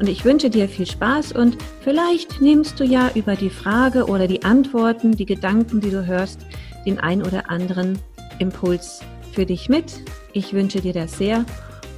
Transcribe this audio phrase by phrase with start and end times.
[0.00, 4.26] und ich wünsche dir viel Spaß und vielleicht nimmst du ja über die Frage oder
[4.26, 6.40] die Antworten, die Gedanken, die du hörst,
[6.86, 7.98] den ein oder anderen
[8.38, 9.00] Impuls
[9.32, 10.00] für dich mit.
[10.32, 11.44] Ich wünsche dir das sehr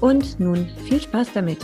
[0.00, 1.58] und nun viel Spaß damit.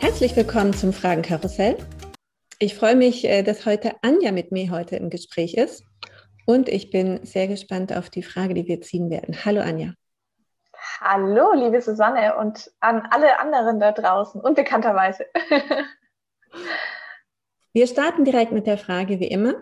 [0.00, 1.76] Herzlich willkommen zum Fragenkarussell.
[2.62, 5.82] Ich freue mich, äh, dass heute Anja mit mir heute im Gespräch ist.
[6.44, 9.46] Und ich bin sehr gespannt auf die Frage, die wir ziehen werden.
[9.46, 9.94] Hallo Anja.
[11.00, 15.24] Hallo, liebe Susanne und an alle anderen da draußen, unbekannterweise.
[17.72, 19.54] wir starten direkt mit der Frage wie immer.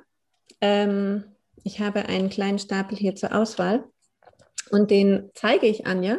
[0.60, 3.84] Ähm, ich habe einen kleinen Stapel hier zur Auswahl
[4.72, 6.16] und den zeige ich Anja.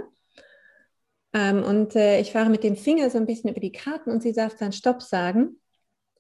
[1.33, 4.23] Ähm, und äh, ich fahre mit dem Finger so ein bisschen über die Karten und
[4.23, 5.59] sie darf dann Stopp sagen.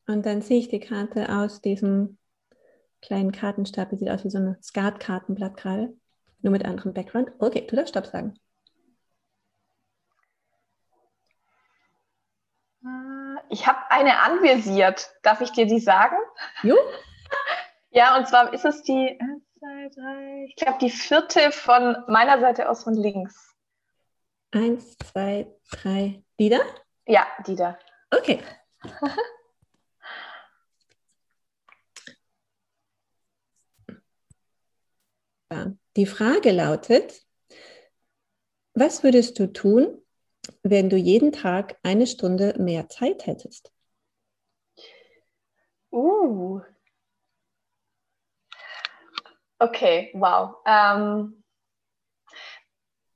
[0.09, 2.17] Und dann ziehe ich die Karte aus diesem
[2.99, 3.99] kleinen Kartenstapel.
[3.99, 5.95] Sieht aus wie so ein Skatkartenblatt gerade.
[6.41, 7.31] Nur mit anderem Background.
[7.37, 8.33] Okay, du darfst Stopp sagen.
[12.83, 15.11] Äh, ich habe eine anvisiert.
[15.21, 16.15] Darf ich dir die sagen?
[16.63, 16.75] Jo.
[17.91, 22.39] ja, und zwar ist es die, eins, zwei, drei, ich glaube die vierte von meiner
[22.39, 23.55] Seite aus von links.
[24.49, 26.23] Eins, zwei, drei.
[26.39, 26.61] Die da?
[27.05, 27.77] Ja, die da.
[28.09, 28.41] Okay.
[35.95, 37.25] Die Frage lautet,
[38.73, 40.01] was würdest du tun,
[40.63, 43.71] wenn du jeden Tag eine Stunde mehr Zeit hättest?
[45.91, 46.61] Uh.
[49.59, 50.55] Okay, wow.
[50.65, 51.43] Ähm,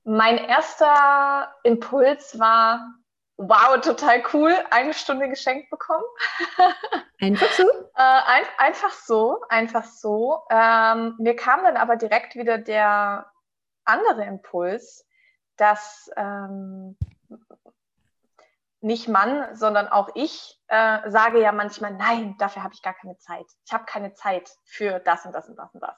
[0.02, 2.98] mein erster Impuls war,
[3.36, 6.04] wow, total cool, eine Stunde geschenkt bekommen.
[7.20, 7.62] Einfach so?
[7.62, 10.42] äh, ein, einfach so, einfach so.
[10.50, 13.30] Ähm, mir kam dann aber direkt wieder der
[13.84, 15.06] andere Impuls,
[15.56, 16.98] dass ähm,
[18.80, 23.16] nicht Mann, sondern auch ich äh, sage ja manchmal, nein, dafür habe ich gar keine
[23.16, 23.46] Zeit.
[23.64, 25.96] Ich habe keine Zeit für das und das und das und das.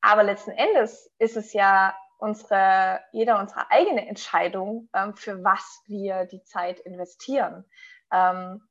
[0.00, 6.24] Aber letzten Endes ist es ja unsere, jeder unsere eigene Entscheidung, ähm, für was wir
[6.24, 7.64] die Zeit investieren.
[8.12, 8.62] Ähm,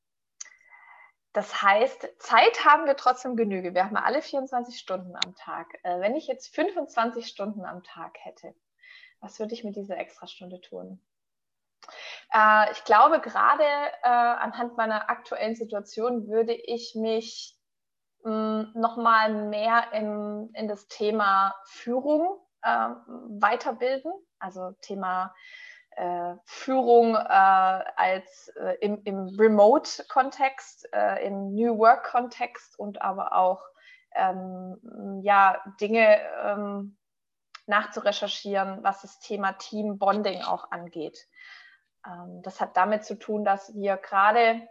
[1.34, 3.74] das heißt, Zeit haben wir trotzdem Genüge.
[3.74, 5.68] Wir haben alle 24 Stunden am Tag.
[5.84, 8.56] Äh, wenn ich jetzt 25 Stunden am Tag hätte,
[9.20, 11.02] was würde ich mit dieser Extrastunde tun?
[12.34, 17.58] Äh, ich glaube, gerade äh, anhand meiner aktuellen Situation würde ich mich
[18.24, 22.90] mh, hm, noch mal mehr in, in das Thema Führung äh,
[23.40, 25.34] weiterbilden, also Thema
[25.96, 33.62] äh, Führung äh, als äh, im, im Remote-Kontext, äh, im New Work-Kontext und aber auch
[34.16, 36.98] ähm, ja, Dinge ähm,
[37.68, 41.28] nachzurecherchieren, was das Thema Team Bonding auch angeht.
[42.06, 44.68] Ähm, das hat damit zu tun, dass wir gerade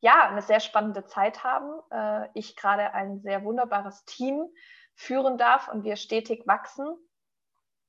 [0.00, 1.70] ja eine sehr spannende Zeit haben.
[1.90, 4.44] Äh, ich gerade ein sehr wunderbares Team
[4.94, 6.96] führen darf und wir stetig wachsen.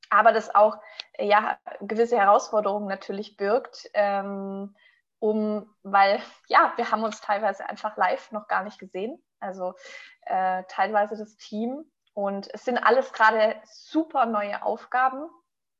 [0.10, 0.78] Aber das auch
[1.18, 4.76] ja, gewisse Herausforderungen natürlich birgt, ähm,
[5.20, 9.24] um, weil ja, wir haben uns teilweise einfach live noch gar nicht gesehen.
[9.40, 9.74] Also
[10.22, 11.86] äh, teilweise das Team.
[12.14, 15.28] Und es sind alles gerade super neue Aufgaben.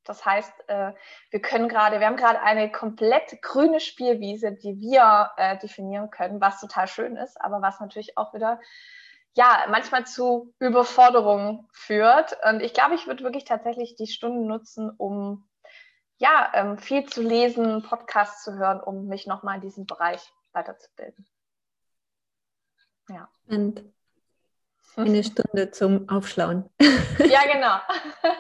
[0.04, 0.94] Das heißt, äh,
[1.30, 6.42] wir können gerade, wir haben gerade eine komplett grüne Spielwiese, die wir äh, definieren können,
[6.42, 8.60] was total schön ist, aber was natürlich auch wieder
[9.36, 12.38] ja, manchmal zu Überforderungen führt.
[12.48, 15.48] Und ich glaube, ich würde wirklich tatsächlich die Stunden nutzen, um
[16.18, 20.22] ja, ähm, viel zu lesen, Podcasts zu hören, um mich nochmal in diesem Bereich
[20.54, 21.28] weiterzubilden.
[23.10, 23.28] Ja.
[23.48, 23.84] Und
[24.96, 26.70] eine Stunde zum Aufschlauen.
[27.20, 27.78] Ja, genau.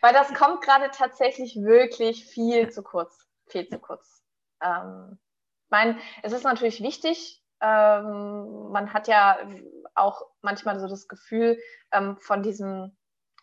[0.00, 3.26] Weil das kommt gerade tatsächlich wirklich viel zu kurz.
[3.46, 4.22] Viel zu kurz.
[4.62, 5.18] Ähm,
[5.64, 9.38] ich meine, es ist natürlich wichtig, man hat ja
[9.94, 11.58] auch manchmal so das Gefühl
[11.92, 12.96] ähm, von diesem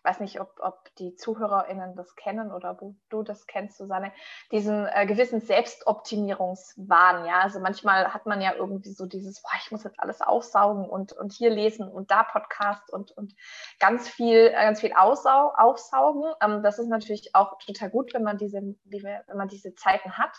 [0.06, 4.12] weiß nicht, ob, ob die ZuhörerInnen das kennen oder ob du das kennst, Susanne,
[4.52, 7.26] diesen äh, gewissen Selbstoptimierungswahn.
[7.26, 10.88] Ja, also manchmal hat man ja irgendwie so dieses, boah, ich muss jetzt alles aufsaugen
[10.88, 13.34] und, und hier lesen und da Podcast und, und
[13.80, 16.24] ganz viel, äh, ganz viel aussau aufsaugen.
[16.42, 20.38] Ähm, das ist natürlich auch total gut, wenn man diese, wenn man diese Zeiten hat.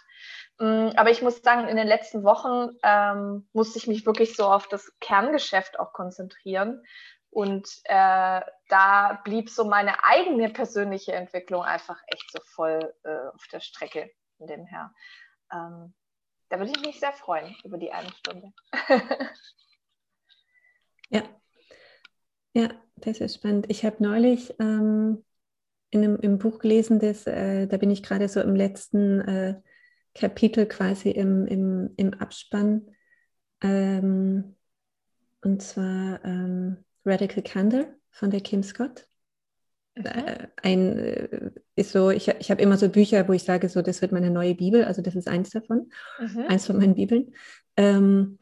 [0.60, 4.46] Ähm, aber ich muss sagen, in den letzten Wochen ähm, musste ich mich wirklich so
[4.46, 6.82] auf das Kerngeschäft auch konzentrieren
[7.36, 8.40] und äh,
[8.70, 14.10] da blieb so meine eigene persönliche Entwicklung einfach echt so voll äh, auf der Strecke
[14.38, 14.90] von dem her.
[15.52, 15.92] Ähm,
[16.48, 18.54] da würde ich mich sehr freuen über die eine Stunde.
[21.10, 21.24] ja.
[22.54, 23.66] Ja, das ist spannend.
[23.68, 25.22] Ich habe neulich ähm,
[25.90, 29.60] in einem, im Buch gelesen, das, äh, da bin ich gerade so im letzten äh,
[30.14, 32.96] Kapitel quasi im, im, im Abspann.
[33.60, 34.56] Ähm,
[35.42, 39.06] und zwar ähm, Radical Candor von der Kim Scott.
[39.94, 40.06] Mhm.
[40.06, 43.82] Äh, ein äh, ist so, ich, ich habe immer so Bücher, wo ich sage, so,
[43.82, 46.44] das wird meine neue Bibel, also das ist eins davon, mhm.
[46.48, 47.34] eins von meinen Bibeln.
[47.76, 48.38] Ähm,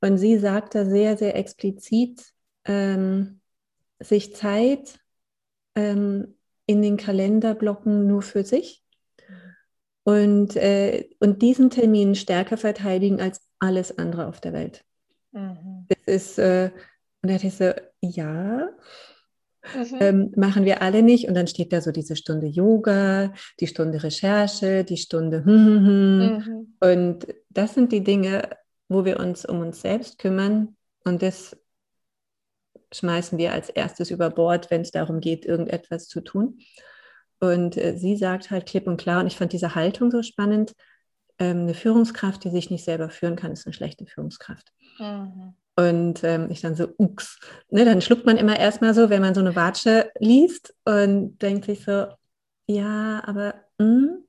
[0.00, 2.32] und sie sagt da sehr, sehr explizit,
[2.64, 3.40] ähm,
[4.00, 4.98] sich Zeit
[5.74, 6.34] ähm,
[6.66, 8.84] in den Kalender blocken nur für sich
[10.04, 14.84] und, äh, und diesen Termin stärker verteidigen als alles andere auf der Welt.
[15.32, 15.86] Mhm.
[15.88, 16.70] Das ist, äh,
[17.24, 17.72] und dachte ich so,
[18.02, 18.68] ja,
[19.74, 19.96] mhm.
[19.98, 21.26] ähm, machen wir alle nicht.
[21.26, 25.42] Und dann steht da so diese Stunde Yoga, die Stunde Recherche, die Stunde.
[25.42, 26.36] Hm, hm, hm.
[26.36, 26.76] Mhm.
[26.80, 28.50] Und das sind die Dinge,
[28.90, 30.76] wo wir uns um uns selbst kümmern.
[31.02, 31.56] Und das
[32.92, 36.58] schmeißen wir als erstes über Bord, wenn es darum geht, irgendetwas zu tun.
[37.40, 40.74] Und äh, sie sagt halt klipp und klar, und ich fand diese Haltung so spannend,
[41.38, 44.74] ähm, eine Führungskraft, die sich nicht selber führen kann, ist eine schlechte Führungskraft.
[44.98, 45.54] Mhm.
[45.76, 47.40] Und ähm, ich dann so, ups.
[47.70, 51.64] Ne, dann schluckt man immer erstmal so, wenn man so eine Watsche liest und denkt
[51.64, 52.06] sich so,
[52.66, 54.24] ja, aber mh, hm,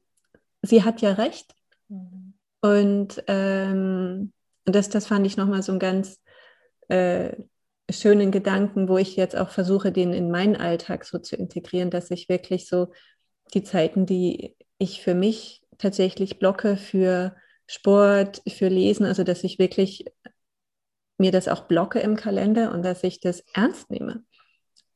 [0.63, 1.53] sie hat ja recht.
[1.87, 2.33] Mhm.
[2.61, 4.33] Und ähm,
[4.65, 6.19] das, das fand ich nochmal so einen ganz
[6.87, 7.35] äh,
[7.91, 12.09] schönen Gedanken, wo ich jetzt auch versuche, den in meinen Alltag so zu integrieren, dass
[12.09, 12.91] ich wirklich so
[13.53, 17.35] die Zeiten, die ich für mich tatsächlich blocke für
[17.67, 20.05] Sport, für Lesen, also dass ich wirklich
[21.17, 24.23] mir das auch blocke im Kalender und dass ich das ernst nehme.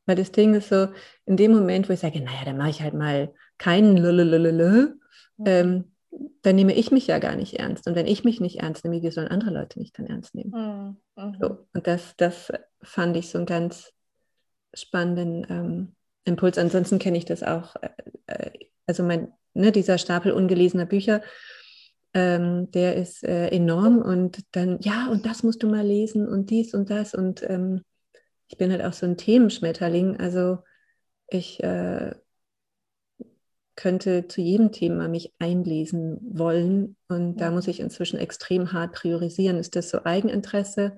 [0.06, 0.88] Weil das Ding ist so,
[1.26, 4.94] in dem Moment, wo ich sage, naja, dann mache ich halt mal keinen Lululululu,
[5.36, 5.44] mhm.
[5.46, 5.84] ähm,
[6.42, 7.86] dann nehme ich mich ja gar nicht ernst.
[7.86, 10.96] Und wenn ich mich nicht ernst nehme, wie sollen andere Leute mich dann ernst nehmen?
[11.16, 11.22] Mhm.
[11.22, 11.36] mhm.
[11.40, 12.52] So, und das, das
[12.82, 13.92] fand ich so einen ganz
[14.74, 15.92] spannenden ähm,
[16.24, 16.58] Impuls.
[16.58, 17.76] Ansonsten kenne ich das auch.
[17.76, 17.90] Äh,
[18.26, 18.50] äh
[18.86, 21.22] also mein, ne, dieser Stapel ungelesener Bücher,
[22.14, 26.50] ähm, der ist äh, enorm und dann, ja, und das musst du mal lesen und
[26.50, 27.14] dies und das.
[27.14, 27.82] Und ähm,
[28.48, 30.18] ich bin halt auch so ein Themenschmetterling.
[30.18, 30.58] Also
[31.28, 32.14] ich äh,
[33.76, 36.96] könnte zu jedem Thema mich einlesen wollen.
[37.08, 39.56] Und da muss ich inzwischen extrem hart priorisieren.
[39.56, 40.96] Ist das so Eigeninteresse?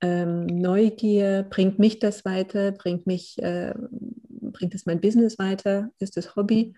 [0.00, 2.72] Ähm, Neugier, bringt mich das weiter?
[2.72, 3.74] Bringt mich, äh,
[4.30, 5.90] bringt es mein Business weiter?
[6.00, 6.74] Ist das Hobby?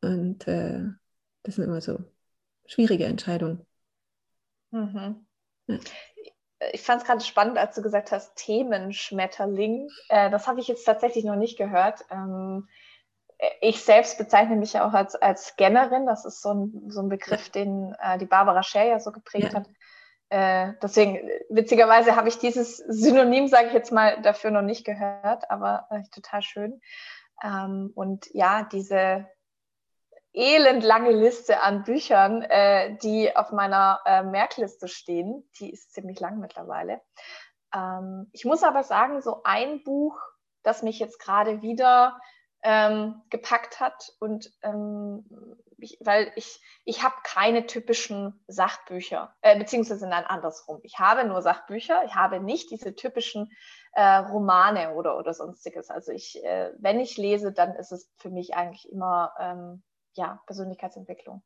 [0.00, 0.84] Und äh,
[1.42, 1.98] das sind immer so
[2.66, 3.64] schwierige Entscheidung.
[4.70, 5.26] Mhm.
[5.66, 5.78] Ja.
[6.72, 9.88] Ich fand es gerade spannend, als du gesagt hast, Themenschmetterling.
[10.08, 12.04] Äh, das habe ich jetzt tatsächlich noch nicht gehört.
[12.10, 12.68] Ähm,
[13.60, 16.06] ich selbst bezeichne mich ja auch als, als Scannerin.
[16.06, 19.52] Das ist so ein, so ein Begriff, den äh, die Barbara Scher ja so geprägt
[19.52, 19.60] ja.
[19.60, 19.68] hat.
[20.30, 21.18] Äh, deswegen,
[21.50, 26.02] witzigerweise habe ich dieses Synonym, sage ich jetzt mal, dafür noch nicht gehört, aber äh,
[26.12, 26.80] total schön.
[27.42, 29.26] Ähm, und ja, diese,
[30.34, 35.48] elendlange Liste an Büchern, äh, die auf meiner äh, Merkliste stehen.
[35.60, 37.00] Die ist ziemlich lang mittlerweile.
[37.74, 40.20] Ähm, ich muss aber sagen, so ein Buch,
[40.62, 42.20] das mich jetzt gerade wieder
[42.62, 45.24] ähm, gepackt hat und ähm,
[45.78, 50.80] ich, weil ich, ich habe keine typischen Sachbücher, äh, beziehungsweise nein, andersrum.
[50.82, 53.52] Ich habe nur Sachbücher, ich habe nicht diese typischen
[53.92, 55.90] äh, Romane oder, oder sonstiges.
[55.90, 59.82] Also ich, äh, wenn ich lese, dann ist es für mich eigentlich immer ähm,
[60.14, 61.42] ja, Persönlichkeitsentwicklung,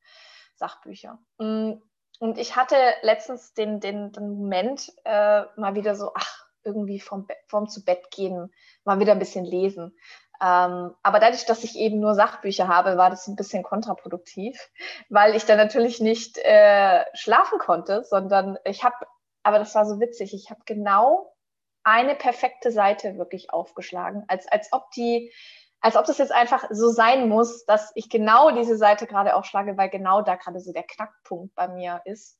[0.56, 1.18] Sachbücher.
[1.38, 1.74] Mm,
[2.20, 7.26] und ich hatte letztens den, den, den Moment, äh, mal wieder so, ach, irgendwie vom,
[7.46, 8.52] vom zu Bett gehen,
[8.84, 9.96] mal wieder ein bisschen lesen.
[10.40, 14.70] Ähm, aber dadurch, dass ich eben nur Sachbücher habe, war das ein bisschen kontraproduktiv,
[15.08, 18.94] weil ich dann natürlich nicht äh, schlafen konnte, sondern ich habe,
[19.42, 21.34] aber das war so witzig, ich habe genau
[21.82, 25.32] eine perfekte Seite wirklich aufgeschlagen, als, als ob die
[25.80, 29.76] als ob das jetzt einfach so sein muss, dass ich genau diese Seite gerade aufschlage,
[29.76, 32.38] weil genau da gerade so der Knackpunkt bei mir ist.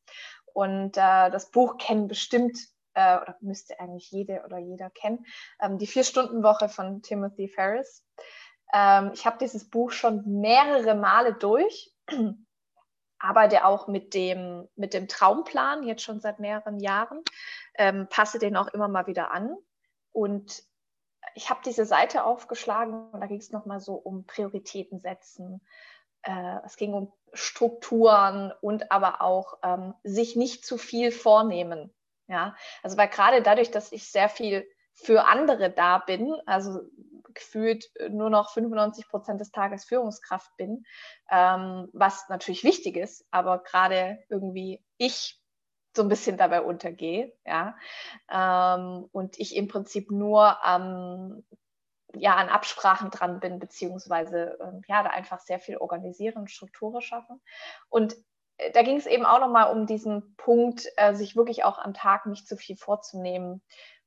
[0.53, 2.59] Und äh, das Buch kennen bestimmt
[2.95, 5.25] äh, oder müsste eigentlich jede oder jeder kennen,
[5.61, 8.05] ähm, die Vier-Stunden-Woche von Timothy Ferris.
[8.73, 11.95] Ähm, ich habe dieses Buch schon mehrere Male durch,
[13.21, 17.23] arbeite auch mit dem, mit dem Traumplan jetzt schon seit mehreren Jahren,
[17.75, 19.57] ähm, passe den auch immer mal wieder an.
[20.11, 20.63] Und
[21.39, 25.61] ich habe diese Seite aufgeschlagen und da ging es nochmal so um Prioritäten setzen.
[26.23, 31.95] Äh, es ging um Strukturen und aber auch ähm, sich nicht zu viel vornehmen.
[32.27, 36.81] Ja, also weil gerade dadurch, dass ich sehr viel für andere da bin, also
[37.35, 40.85] gefühlt nur noch 95 Prozent des Tages Führungskraft bin,
[41.31, 45.41] ähm, was natürlich wichtig ist, aber gerade irgendwie ich
[45.99, 47.77] so ein bisschen dabei untergehe, ja,
[48.33, 51.45] ähm, und ich im Prinzip nur ähm,
[52.15, 57.41] ja, an Absprachen dran bin, beziehungsweise ähm, ja, da einfach sehr viel organisieren Strukturen schaffen.
[57.91, 58.17] Und
[58.57, 61.93] äh, da ging es eben auch nochmal um diesen Punkt, äh, sich wirklich auch am
[61.93, 63.61] Tag nicht zu viel vorzunehmen,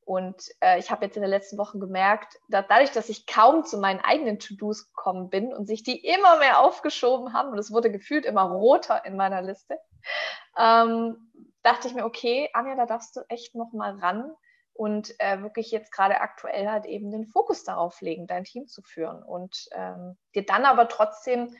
[0.03, 3.63] und äh, ich habe jetzt in den letzten Wochen gemerkt, dass dadurch, dass ich kaum
[3.63, 7.71] zu meinen eigenen To-Dos gekommen bin und sich die immer mehr aufgeschoben haben, und es
[7.71, 9.79] wurde gefühlt immer roter in meiner Liste,
[10.57, 11.31] ähm,
[11.63, 14.31] dachte ich mir, okay, Anja, da darfst du echt nochmal ran
[14.73, 18.81] und äh, wirklich jetzt gerade aktuell halt eben den Fokus darauf legen, dein Team zu
[18.81, 21.55] führen und ähm, dir dann aber trotzdem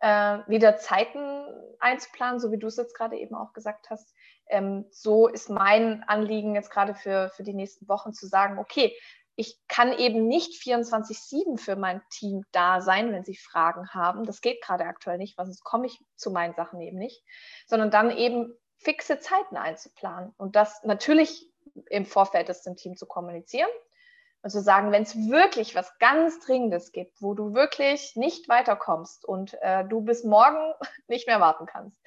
[0.00, 1.46] äh, wieder Zeiten
[1.78, 4.14] einzuplanen, so wie du es jetzt gerade eben auch gesagt hast,
[4.48, 8.96] ähm, so ist mein Anliegen jetzt gerade für, für die nächsten Wochen zu sagen, okay,
[9.36, 14.24] ich kann eben nicht 24-7 für mein Team da sein, wenn sie Fragen haben.
[14.24, 17.24] Das geht gerade aktuell nicht, weil sonst komme ich zu meinen Sachen eben nicht,
[17.66, 21.50] sondern dann eben fixe Zeiten einzuplanen und das natürlich
[21.90, 23.70] im Vorfeld des dem Team zu kommunizieren
[24.42, 29.24] und zu sagen, wenn es wirklich was ganz Dringendes gibt, wo du wirklich nicht weiterkommst
[29.24, 30.74] und äh, du bis morgen
[31.08, 31.98] nicht mehr warten kannst,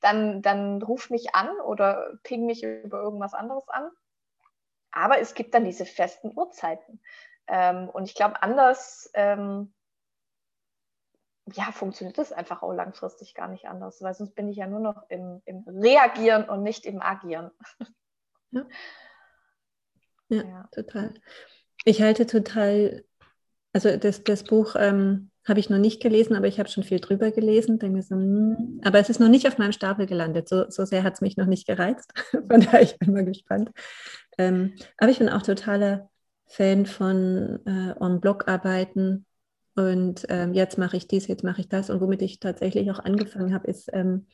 [0.00, 3.88] dann, dann ruf mich an oder ping mich über irgendwas anderes an.
[4.90, 7.00] Aber es gibt dann diese festen Uhrzeiten.
[7.46, 9.72] Ähm, und ich glaube, anders ähm,
[11.52, 14.80] ja, funktioniert das einfach auch langfristig gar nicht anders, weil sonst bin ich ja nur
[14.80, 17.50] noch im, im Reagieren und nicht im Agieren.
[18.50, 18.66] Ja,
[20.28, 20.68] ja, ja.
[20.72, 21.14] total.
[21.84, 23.04] Ich halte total,
[23.72, 27.00] also das, das Buch ähm, habe ich noch nicht gelesen, aber ich habe schon viel
[27.00, 27.78] drüber gelesen.
[27.78, 30.48] Denke so, hm, aber es ist noch nicht auf meinem Stapel gelandet.
[30.48, 32.12] So, so sehr hat es mich noch nicht gereizt.
[32.32, 33.70] Von daher ich bin mal gespannt.
[34.38, 36.08] Ähm, aber ich bin auch totaler
[36.46, 39.26] Fan von äh, On-Block-Arbeiten.
[39.76, 41.90] Und ähm, jetzt mache ich dies, jetzt mache ich das.
[41.90, 44.26] Und womit ich tatsächlich auch angefangen habe, ist, ähm,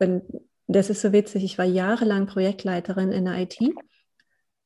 [0.00, 0.22] und
[0.66, 3.58] das ist so witzig, ich war jahrelang Projektleiterin in der IT.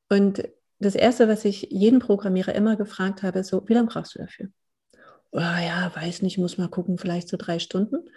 [0.08, 4.14] Und das Erste, was ich jeden Programmierer immer gefragt habe, ist so, wie lange brauchst
[4.14, 4.48] du dafür?
[5.30, 8.08] Oh, ja, weiß nicht, muss mal gucken, vielleicht so drei Stunden.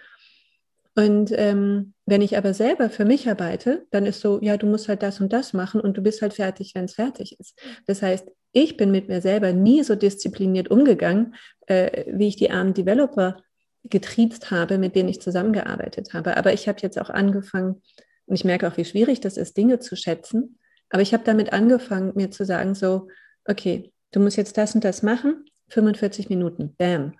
[0.96, 4.88] Und ähm, wenn ich aber selber für mich arbeite, dann ist so, ja, du musst
[4.88, 7.60] halt das und das machen und du bist halt fertig, wenn es fertig ist.
[7.86, 11.36] Das heißt, ich bin mit mir selber nie so diszipliniert umgegangen,
[11.68, 13.38] äh, wie ich die armen Developer
[13.84, 16.38] getriezt habe, mit denen ich zusammengearbeitet habe.
[16.38, 17.82] Aber ich habe jetzt auch angefangen,
[18.28, 20.58] und ich merke auch, wie schwierig das ist, Dinge zu schätzen,
[20.90, 23.10] aber ich habe damit angefangen, mir zu sagen, so,
[23.46, 27.16] okay, du musst jetzt das und das machen, 45 Minuten, bam.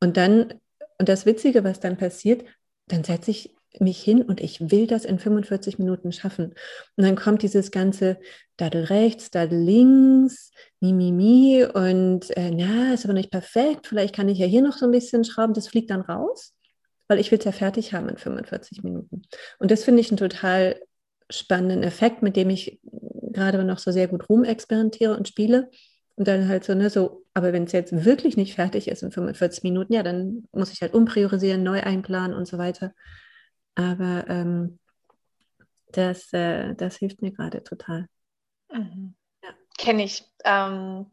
[0.00, 0.54] Und dann,
[0.98, 2.44] und das Witzige, was dann passiert,
[2.86, 6.54] dann setze ich mich hin und ich will das in 45 Minuten schaffen.
[6.96, 8.18] Und dann kommt dieses ganze
[8.56, 14.14] Daddel rechts, Daddel links, Mimimi mi, mi, und äh, na, ist aber nicht perfekt, vielleicht
[14.14, 16.54] kann ich ja hier noch so ein bisschen schrauben, das fliegt dann raus,
[17.08, 19.22] weil ich will es ja fertig haben in 45 Minuten.
[19.58, 20.80] Und das finde ich ein total
[21.30, 25.70] spannenden Effekt, mit dem ich gerade noch so sehr gut rumexperimentiere und spiele.
[26.16, 29.10] Und dann halt so, ne, so, aber wenn es jetzt wirklich nicht fertig ist in
[29.10, 32.92] 45 Minuten, ja, dann muss ich halt umpriorisieren, neu einplanen und so weiter.
[33.74, 34.78] Aber ähm,
[35.88, 38.06] das, äh, das hilft mir gerade total.
[38.72, 39.14] Mhm.
[39.42, 39.50] Ja.
[39.76, 40.24] Kenne ich.
[40.44, 41.06] Ähm,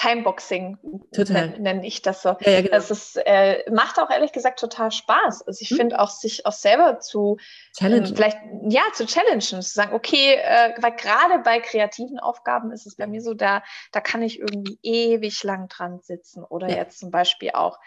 [0.00, 0.78] Timeboxing
[1.12, 2.30] nenne nenn ich das so.
[2.40, 2.72] Ja, ja, genau.
[2.72, 5.46] Das ist, äh, macht auch ehrlich gesagt total Spaß.
[5.46, 5.76] Also ich mhm.
[5.76, 7.36] finde auch, sich auch selber zu
[7.80, 12.86] ähm, vielleicht ja zu challengen, zu sagen, okay, äh, weil gerade bei kreativen Aufgaben ist
[12.86, 16.44] es bei mir so, da, da kann ich irgendwie ewig lang dran sitzen.
[16.44, 16.76] Oder ja.
[16.76, 17.78] jetzt zum Beispiel auch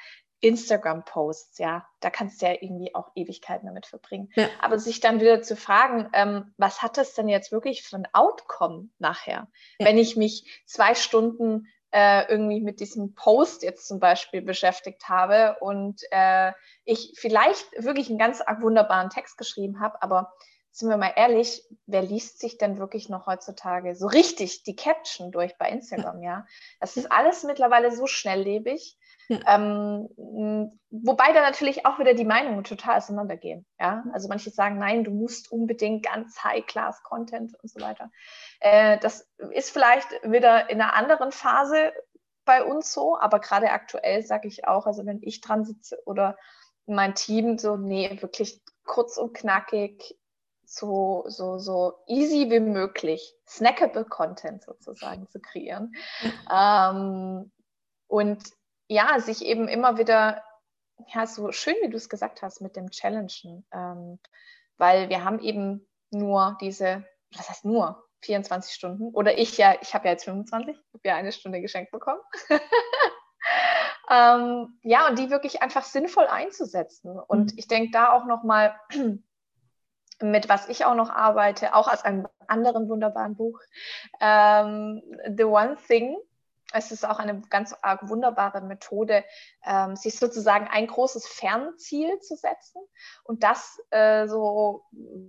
[0.41, 4.29] Instagram-Posts, ja, da kannst du ja irgendwie auch Ewigkeiten damit verbringen.
[4.36, 4.50] Ja.
[4.62, 8.08] Aber sich dann wieder zu fragen, ähm, was hat das denn jetzt wirklich für ein
[8.12, 9.48] Outcome nachher?
[9.79, 9.88] Ja.
[9.88, 15.58] Wenn ich mich zwei Stunden äh, irgendwie mit diesem Post jetzt zum Beispiel beschäftigt habe
[15.60, 16.52] und äh,
[16.86, 20.34] ich vielleicht wirklich einen ganz wunderbaren Text geschrieben habe, aber
[20.72, 25.32] sind wir mal ehrlich, wer liest sich denn wirklich noch heutzutage so richtig die Caption
[25.32, 26.48] durch bei Instagram, ja?
[26.80, 28.98] Das ist alles mittlerweile so schnelllebig.
[29.46, 29.56] Ja.
[29.56, 33.66] Ähm, wobei da natürlich auch wieder die Meinungen total auseinandergehen.
[33.80, 34.04] Ja?
[34.13, 38.12] Also manche sagen, nein, du musst unbedingt ganz High-Class-Content und so weiter.
[38.60, 41.94] Äh, das ist vielleicht wieder in einer anderen Phase
[42.46, 46.38] bei uns so, aber gerade aktuell sage ich auch, also wenn ich dran sitze oder
[46.86, 50.18] mein Team so, nee, wirklich kurz und knackig,
[50.66, 55.94] so, so, so easy wie möglich, snackable Content sozusagen zu kreieren.
[56.52, 57.52] ähm,
[58.08, 58.44] und
[58.94, 60.44] ja, sich eben immer wieder,
[61.08, 63.66] ja, so schön, wie du es gesagt hast, mit dem Challengen.
[63.74, 64.20] Ähm,
[64.78, 67.04] weil wir haben eben nur diese,
[67.36, 69.10] was heißt nur, 24 Stunden.
[69.14, 72.22] Oder ich ja, ich habe ja jetzt 25, ich habe ja eine Stunde geschenkt bekommen.
[74.10, 77.20] ähm, ja, und die wirklich einfach sinnvoll einzusetzen.
[77.20, 77.58] Und mhm.
[77.58, 78.80] ich denke da auch nochmal
[80.22, 83.60] mit was ich auch noch arbeite, auch aus einem anderen wunderbaren Buch,
[84.22, 85.02] ähm,
[85.36, 86.16] The One Thing
[86.74, 89.24] es ist auch eine ganz arg wunderbare Methode,
[89.65, 92.82] ähm, sich sozusagen ein großes Fernziel zu setzen
[93.24, 94.84] und das äh, so,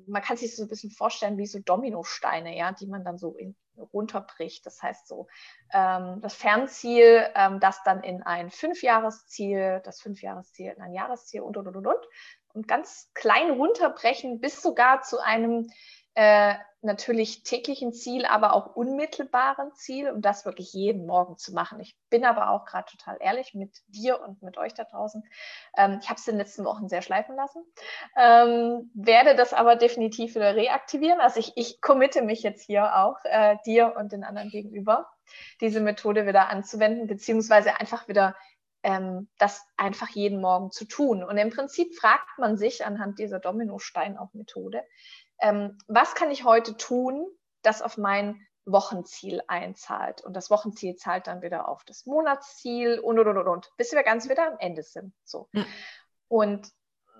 [0.06, 3.36] man kann sich so ein bisschen vorstellen wie so Dominosteine, ja, die man dann so
[3.36, 4.64] in, runterbricht.
[4.66, 5.26] Das heißt so,
[5.72, 11.56] ähm, das Fernziel, ähm, das dann in ein Fünfjahresziel, das Fünfjahresziel in ein Jahresziel und,
[11.56, 12.06] und, und, und,
[12.54, 15.68] und ganz klein runterbrechen bis sogar zu einem
[16.14, 16.54] äh,
[16.84, 21.80] natürlich täglichen Ziel, aber auch unmittelbaren Ziel, um das wirklich jeden Morgen zu machen.
[21.80, 25.24] Ich bin aber auch gerade total ehrlich mit dir und mit euch da draußen.
[25.76, 27.64] Ähm, ich habe es in den letzten Wochen sehr schleifen lassen,
[28.16, 31.20] ähm, werde das aber definitiv wieder reaktivieren.
[31.20, 35.08] Also ich, ich committe mich jetzt hier auch äh, dir und den anderen gegenüber,
[35.60, 38.36] diese Methode wieder anzuwenden, beziehungsweise einfach wieder
[38.84, 41.24] ähm, das einfach jeden Morgen zu tun.
[41.24, 44.84] Und im Prinzip fragt man sich anhand dieser Dominostein-Methode,
[45.40, 47.26] ähm, was kann ich heute tun,
[47.62, 50.22] das auf mein Wochenziel einzahlt.
[50.22, 54.02] Und das Wochenziel zahlt dann wieder auf das Monatsziel und, und, und, und, bis wir
[54.02, 55.12] ganz wieder am Ende sind.
[55.24, 55.48] So.
[55.52, 55.64] Ja.
[56.28, 56.68] Und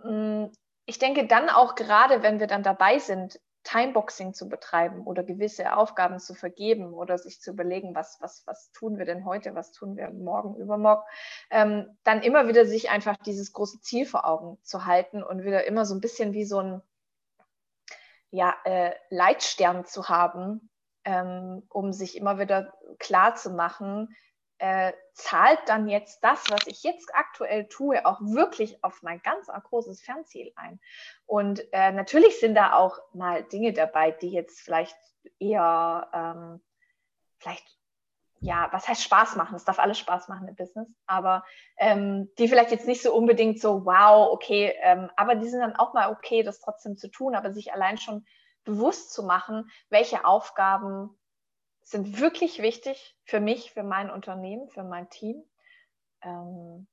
[0.05, 0.53] mh, mm,
[0.87, 5.75] ich denke dann auch gerade, wenn wir dann dabei sind, Timeboxing zu betreiben oder gewisse
[5.75, 9.73] Aufgaben zu vergeben oder sich zu überlegen, was, was, was tun wir denn heute, was
[9.73, 11.03] tun wir morgen, übermorgen,
[11.51, 15.65] ähm, dann immer wieder sich einfach dieses große Ziel vor Augen zu halten und wieder
[15.65, 16.83] immer so ein bisschen wie so ein
[18.35, 20.69] ja, äh, Leitstern zu haben,
[21.05, 24.17] ähm, um sich immer wieder klar zu machen,
[24.59, 29.47] äh, zahlt dann jetzt das, was ich jetzt aktuell tue, auch wirklich auf mein ganz
[29.47, 30.81] großes Fernziel ein.
[31.27, 34.97] Und äh, natürlich sind da auch mal Dinge dabei, die jetzt vielleicht
[35.39, 36.61] eher, ähm,
[37.39, 37.79] vielleicht
[38.45, 39.57] ja, was heißt Spaß machen?
[39.57, 41.45] Es darf alles Spaß machen im Business, aber
[41.79, 45.77] ähm, die vielleicht jetzt nicht so unbedingt so, wow, okay, ähm, aber die sind dann
[45.77, 48.27] auch mal okay, das trotzdem zu tun, aber sich allein schon
[48.65, 51.17] bewusst zu machen, welche Aufgaben
[51.81, 55.43] sind wirklich wichtig für mich, für mein Unternehmen, für mein Team.
[56.21, 56.87] Ähm,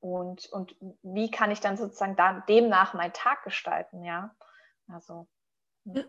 [0.00, 4.34] und, und wie kann ich dann sozusagen da, demnach meinen Tag gestalten, ja?
[4.88, 5.26] Also.
[5.84, 6.04] Ja.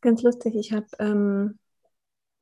[0.00, 1.58] Ganz lustig, ich habe ähm,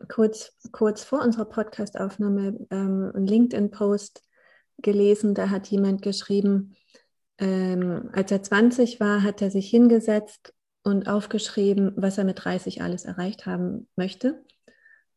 [0.08, 4.22] kurz, kurz vor unserer Podcastaufnahme ähm, einen LinkedIn-Post
[4.78, 6.76] gelesen, da hat jemand geschrieben,
[7.38, 12.82] ähm, als er 20 war, hat er sich hingesetzt und aufgeschrieben, was er mit 30
[12.82, 14.44] alles erreicht haben möchte.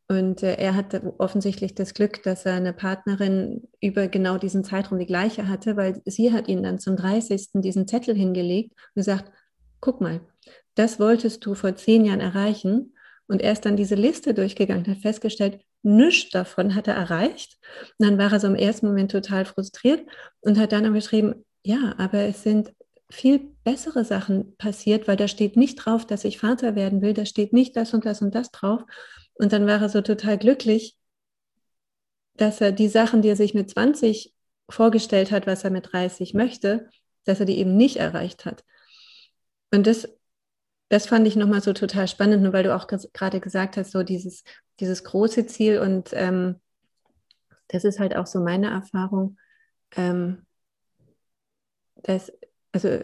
[0.09, 4.99] Und äh, er hatte offensichtlich das Glück, dass er eine Partnerin über genau diesen Zeitraum
[4.99, 7.49] die gleiche hatte, weil sie hat ihn dann zum 30.
[7.55, 9.31] diesen Zettel hingelegt und gesagt,
[9.81, 10.21] guck mal,
[10.75, 12.93] das wolltest du vor zehn Jahren erreichen
[13.27, 17.57] und er ist dann diese Liste durchgegangen, hat festgestellt, nichts davon hat er erreicht.
[17.97, 20.07] Und dann war er so im ersten Moment total frustriert
[20.39, 22.73] und hat dann aber geschrieben, ja, aber es sind
[23.09, 27.25] viel bessere Sachen passiert, weil da steht nicht drauf, dass ich Vater werden will, da
[27.25, 28.83] steht nicht das und das und das drauf.
[29.35, 30.97] Und dann war er so total glücklich,
[32.35, 34.33] dass er die Sachen, die er sich mit 20
[34.69, 36.89] vorgestellt hat, was er mit 30 möchte,
[37.25, 38.63] dass er die eben nicht erreicht hat.
[39.73, 40.07] Und das
[40.89, 44.43] das fand ich nochmal so total spannend, weil du auch gerade gesagt hast, so dieses,
[44.79, 46.59] dieses große Ziel und ähm,
[47.67, 49.37] das ist halt auch so meine Erfahrung,
[49.95, 50.45] ähm,
[52.03, 52.31] dass,
[52.71, 52.99] also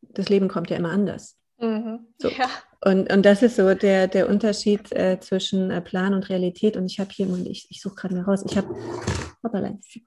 [0.00, 1.36] das Leben kommt ja immer anders.
[1.58, 2.08] Mhm.
[2.18, 2.28] So.
[2.30, 2.48] Ja.
[2.80, 6.76] Und, und das ist so der, der Unterschied äh, zwischen äh, Plan und Realität.
[6.76, 8.68] Und ich habe hier, und ich, ich suche gerade mal raus, ich habe,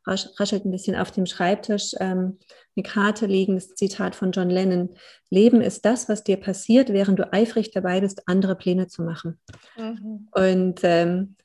[0.07, 2.39] rasch, raschelt ein bisschen auf dem Schreibtisch, ähm,
[2.75, 4.95] eine Karte liegen, das Zitat von John Lennon.
[5.29, 9.37] Leben ist das, was dir passiert, während du eifrig dabei bist, andere Pläne zu machen.
[9.77, 10.29] Mhm.
[10.31, 11.35] Und ähm,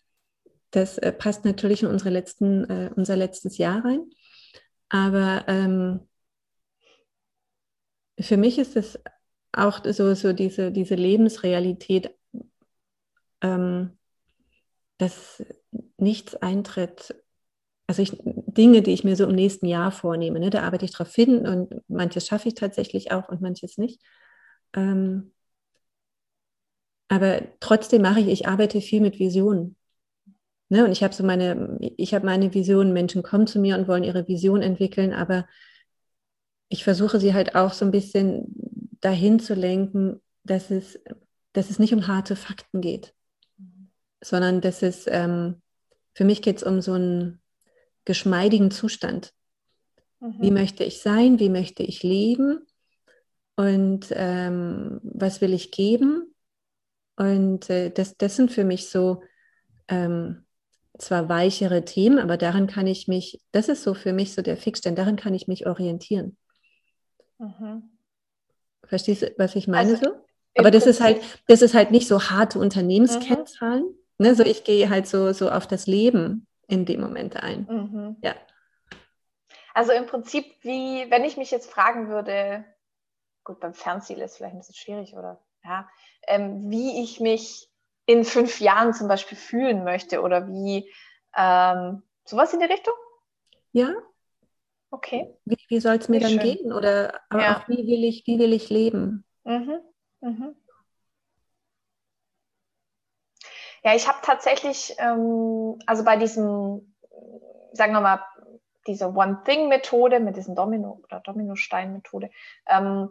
[0.70, 4.10] das äh, passt natürlich in unsere letzten, äh, unser letztes Jahr rein.
[4.88, 6.00] Aber ähm,
[8.20, 8.98] für mich ist es
[9.56, 12.14] auch so, so diese, diese Lebensrealität,
[13.40, 13.98] ähm,
[14.98, 15.42] dass
[15.98, 17.14] nichts eintritt,
[17.86, 20.92] also ich, Dinge, die ich mir so im nächsten Jahr vornehme, ne, da arbeite ich
[20.92, 24.02] drauf hin und manches schaffe ich tatsächlich auch und manches nicht.
[24.74, 25.32] Ähm,
[27.08, 29.76] aber trotzdem mache ich, ich arbeite viel mit Visionen.
[30.68, 33.86] Ne, und ich habe so meine, ich habe meine Visionen, Menschen kommen zu mir und
[33.86, 35.46] wollen ihre Vision entwickeln, aber
[36.68, 38.65] ich versuche sie halt auch so ein bisschen
[39.06, 40.98] dahin zu lenken, dass es,
[41.52, 43.14] dass es nicht um harte Fakten geht,
[44.20, 45.62] sondern dass es, ähm,
[46.14, 47.40] für mich geht es um so einen
[48.04, 49.32] geschmeidigen Zustand.
[50.18, 50.34] Mhm.
[50.40, 51.38] Wie möchte ich sein?
[51.38, 52.66] Wie möchte ich leben?
[53.54, 56.34] Und ähm, was will ich geben?
[57.16, 59.22] Und äh, das, das sind für mich so
[59.86, 60.46] ähm,
[60.98, 64.56] zwar weichere Themen, aber daran kann ich mich, das ist so für mich so der
[64.56, 66.36] Fixstern, daran kann ich mich orientieren.
[67.38, 67.95] Mhm.
[68.86, 70.10] Verstehst du, was ich meine also, so?
[70.58, 73.84] Aber das ist halt, das ist halt nicht so harte Unternehmenskennzahlen.
[73.84, 73.94] Mhm.
[74.18, 74.34] Ne?
[74.34, 77.66] So ich gehe halt so, so auf das Leben in dem Moment ein.
[77.68, 78.16] Mhm.
[78.22, 78.34] Ja.
[79.74, 82.64] Also im Prinzip, wie, wenn ich mich jetzt fragen würde,
[83.44, 85.88] gut, beim Fernziel ist vielleicht ein bisschen schwierig, oder ja,
[86.26, 87.68] ähm, wie ich mich
[88.06, 90.90] in fünf Jahren zum Beispiel fühlen möchte oder wie
[91.36, 92.94] ähm, sowas in die Richtung?
[93.72, 93.92] Ja.
[94.96, 95.36] Okay.
[95.44, 96.40] Wie, wie soll es mir dann schön.
[96.40, 96.72] gehen?
[96.72, 97.56] Oder aber ja.
[97.56, 99.26] auch wie will ich, wie will ich leben?
[99.44, 99.80] Mhm.
[100.22, 100.56] Mhm.
[103.84, 106.94] Ja, ich habe tatsächlich, ähm, also bei diesem,
[107.72, 108.24] sagen wir mal,
[108.86, 112.30] diese One-Thing-Methode mit diesem Domino- oder Dominostein-Methode,
[112.66, 113.10] ähm,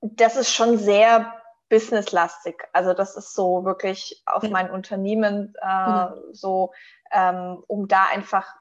[0.00, 2.56] das ist schon sehr businesslastig.
[2.72, 6.32] Also das ist so wirklich auf mein Unternehmen äh, mhm.
[6.32, 6.72] so,
[7.12, 8.54] ähm, um da einfach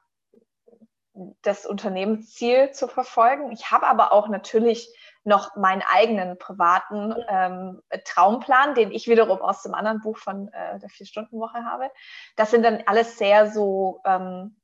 [1.42, 3.52] das Unternehmensziel zu verfolgen.
[3.52, 9.64] Ich habe aber auch natürlich noch meinen eigenen privaten ähm, Traumplan, den ich wiederum aus
[9.64, 11.90] dem anderen Buch von äh, der Vier-Stunden-Woche habe.
[12.36, 14.58] Das sind dann alles sehr so ähm,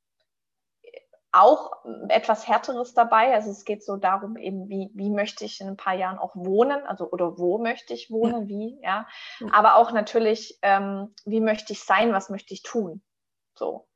[1.31, 1.71] auch
[2.09, 3.33] etwas Härteres dabei.
[3.33, 6.35] Also es geht so darum, eben, wie, wie möchte ich in ein paar Jahren auch
[6.35, 9.07] wohnen, also oder wo möchte ich wohnen, wie, ja.
[9.51, 13.03] Aber auch natürlich, ähm, wie möchte ich sein, was möchte ich tun.
[13.55, 13.88] So.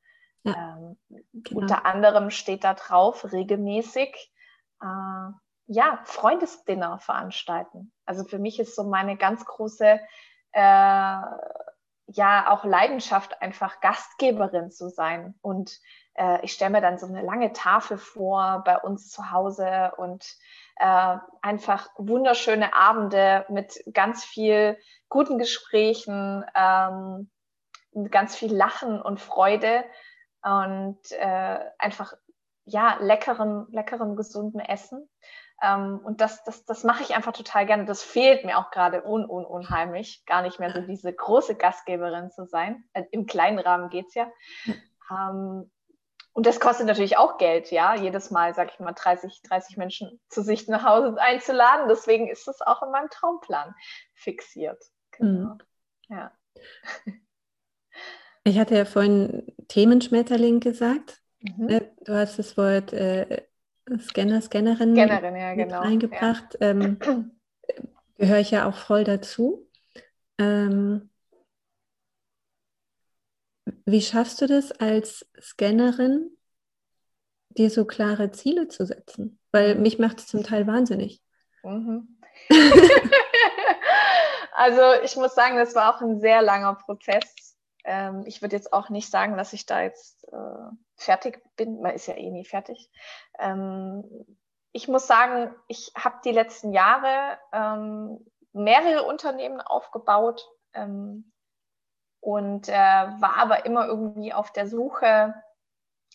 [0.44, 0.76] Ja.
[0.76, 0.98] Ähm,
[1.32, 1.60] genau.
[1.60, 4.32] Unter anderem steht da drauf, regelmäßig
[4.80, 5.30] äh,
[5.66, 7.92] ja, Freundesdinner veranstalten.
[8.04, 10.00] Also für mich ist so meine ganz große
[10.52, 11.22] äh,
[12.06, 15.34] ja auch Leidenschaft, einfach Gastgeberin zu sein.
[15.40, 15.80] Und
[16.14, 20.26] äh, ich stelle mir dann so eine lange Tafel vor bei uns zu Hause und
[20.76, 24.78] äh, einfach wunderschöne Abende mit ganz viel
[25.08, 27.30] guten Gesprächen, ähm,
[28.10, 29.84] ganz viel Lachen und Freude
[30.44, 32.14] und äh, einfach
[32.64, 35.08] ja leckeren, leckeren, gesunden Essen.
[35.62, 37.84] Ähm, und das, das, das mache ich einfach total gerne.
[37.84, 42.30] Das fehlt mir auch gerade un, un, unheimlich, gar nicht mehr so diese große Gastgeberin
[42.30, 42.84] zu sein.
[42.92, 44.30] Äh, Im kleinen Rahmen geht es ja.
[45.10, 45.70] Ähm,
[46.32, 50.20] und das kostet natürlich auch Geld, ja, jedes Mal, sag ich mal, 30, 30 Menschen
[50.28, 51.88] zu sich nach Hause einzuladen.
[51.88, 53.74] Deswegen ist es auch in meinem Traumplan
[54.14, 54.82] fixiert.
[55.12, 55.54] Genau.
[55.54, 55.58] Mhm.
[56.08, 56.32] Ja.
[58.44, 61.20] Ich hatte ja vorhin Themenschmetterling gesagt.
[61.40, 61.66] Mhm.
[61.66, 63.42] Ne, du hast das Wort äh,
[64.00, 65.80] Scanner, Scannerin, Scannerin ja, genau.
[65.80, 66.56] eingebracht.
[66.60, 66.70] Ja.
[66.70, 66.98] Ähm,
[68.16, 69.68] gehöre ich ja auch voll dazu.
[70.38, 71.10] Ähm,
[73.86, 76.36] wie schaffst du das als Scannerin,
[77.50, 79.38] dir so klare Ziele zu setzen?
[79.52, 79.82] Weil mhm.
[79.82, 81.22] mich macht es zum Teil wahnsinnig.
[81.62, 82.18] Mhm.
[84.52, 87.43] also ich muss sagen, das war auch ein sehr langer Prozess.
[87.84, 91.80] Ähm, ich würde jetzt auch nicht sagen, dass ich da jetzt äh, fertig bin.
[91.80, 92.90] Man ist ja eh nie fertig.
[93.38, 94.04] Ähm,
[94.72, 101.32] ich muss sagen, ich habe die letzten Jahre ähm, mehrere Unternehmen aufgebaut ähm,
[102.20, 105.34] und äh, war aber immer irgendwie auf der Suche,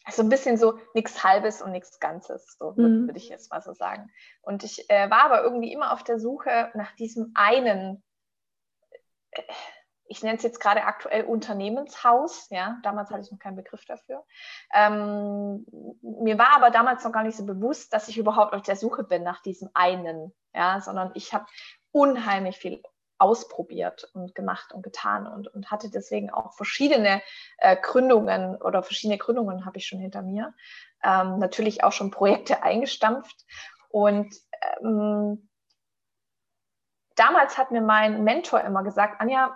[0.06, 3.08] also ein bisschen so nichts Halbes und nichts Ganzes, so mhm.
[3.08, 4.12] würde ich jetzt mal so sagen.
[4.42, 8.04] Und ich äh, war aber irgendwie immer auf der Suche nach diesem einen,
[9.32, 9.44] äh,
[10.10, 14.26] ich nenne es jetzt gerade aktuell Unternehmenshaus, ja, damals hatte ich noch keinen Begriff dafür.
[14.74, 15.66] Ähm,
[16.02, 19.04] mir war aber damals noch gar nicht so bewusst, dass ich überhaupt auf der Suche
[19.04, 21.46] bin nach diesem einen, ja, sondern ich habe
[21.92, 22.82] unheimlich viel
[23.20, 27.22] ausprobiert und gemacht und getan und, und hatte deswegen auch verschiedene
[27.58, 30.54] äh, Gründungen oder verschiedene Gründungen habe ich schon hinter mir.
[31.04, 33.46] Ähm, natürlich auch schon Projekte eingestampft.
[33.90, 34.34] Und
[34.82, 35.50] ähm,
[37.16, 39.56] damals hat mir mein Mentor immer gesagt, Anja,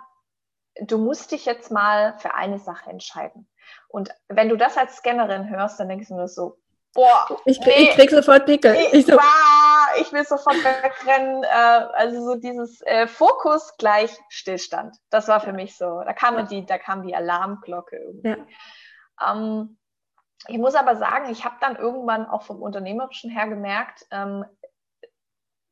[0.80, 3.48] du musst dich jetzt mal für eine Sache entscheiden.
[3.88, 6.58] Und wenn du das als Scannerin hörst, dann denkst du nur so,
[6.94, 8.74] boah, ich krieg, nee, ich krieg sofort Pickel.
[8.74, 11.42] Ich, ich so, bah, ich will sofort wegrennen.
[11.44, 14.96] Äh, also so dieses äh, Fokus gleich Stillstand.
[15.10, 16.02] Das war für mich so.
[16.04, 18.28] Da kam die, da kam die Alarmglocke irgendwie.
[19.20, 19.32] Ja.
[19.32, 19.78] Ähm,
[20.48, 24.44] ich muss aber sagen, ich habe dann irgendwann auch vom Unternehmerischen her gemerkt, ähm,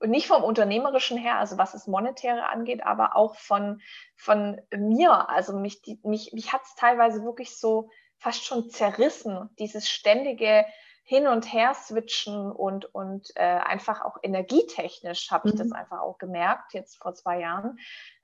[0.07, 3.81] nicht vom Unternehmerischen her, also was das Monetäre angeht, aber auch von,
[4.17, 5.29] von mir.
[5.29, 10.65] Also mich, die, mich, mich hat es teilweise wirklich so fast schon zerrissen, dieses ständige
[11.05, 15.59] Hin- und Her-Switchen und, und äh, einfach auch energietechnisch habe ich mhm.
[15.59, 17.79] das einfach auch gemerkt, jetzt vor zwei Jahren,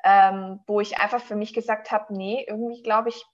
[0.04, 3.24] ähm, wo ich einfach für mich gesagt habe, nee, irgendwie glaube ich,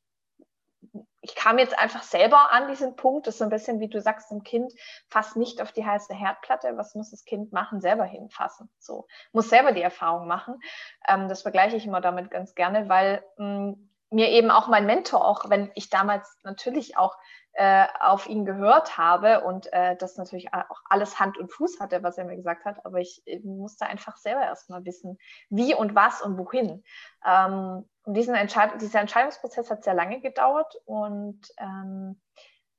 [1.20, 4.00] ich kam jetzt einfach selber an diesen Punkt, das ist so ein bisschen, wie du
[4.00, 4.72] sagst, ein Kind
[5.08, 7.80] fasst nicht auf die heiße Herdplatte, was muss das Kind machen?
[7.80, 8.70] Selber hinfassen.
[8.78, 10.60] So, muss selber die Erfahrung machen.
[11.08, 14.86] Ähm, das vergleiche ich immer damit ganz gerne, weil mh, mm, mir eben auch mein
[14.86, 17.16] Mentor, auch wenn ich damals natürlich auch
[17.54, 22.02] äh, auf ihn gehört habe und äh, das natürlich auch alles Hand und Fuß hatte,
[22.02, 25.18] was er mir gesagt hat, aber ich, ich musste einfach selber erstmal wissen,
[25.50, 26.82] wie und was und wohin.
[27.24, 32.20] Ähm, und diesen Entscheid dieser Entscheidungsprozess hat sehr lange gedauert und ähm,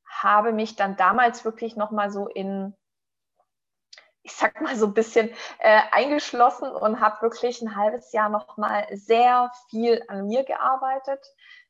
[0.08, 2.76] habe mich dann damals wirklich nochmal so in
[4.26, 8.88] ich sag mal so ein bisschen äh, eingeschlossen und habe wirklich ein halbes Jahr nochmal
[8.92, 11.24] sehr viel an mir gearbeitet,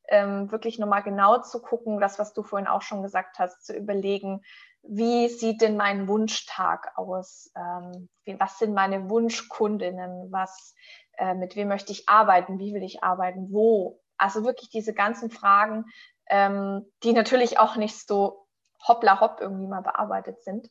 [0.08, 3.76] ähm, wirklich nochmal genau zu gucken, das, was du vorhin auch schon gesagt hast, zu
[3.76, 4.42] überlegen,
[4.82, 7.50] wie sieht denn mein Wunschtag aus?
[7.56, 10.32] Ähm, wie, was sind meine Wunschkundinnen?
[10.32, 10.74] Was,
[11.18, 12.58] äh, mit wem möchte ich arbeiten?
[12.58, 13.48] Wie will ich arbeiten?
[13.50, 14.00] Wo?
[14.16, 15.84] Also wirklich diese ganzen Fragen,
[16.30, 18.45] ähm, die natürlich auch nicht so
[18.86, 20.70] hoppla hopp irgendwie mal bearbeitet sind.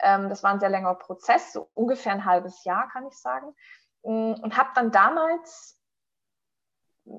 [0.00, 3.54] Ähm, das war ein sehr längerer Prozess, so ungefähr ein halbes Jahr, kann ich sagen.
[4.02, 5.80] Mm, und habe dann damals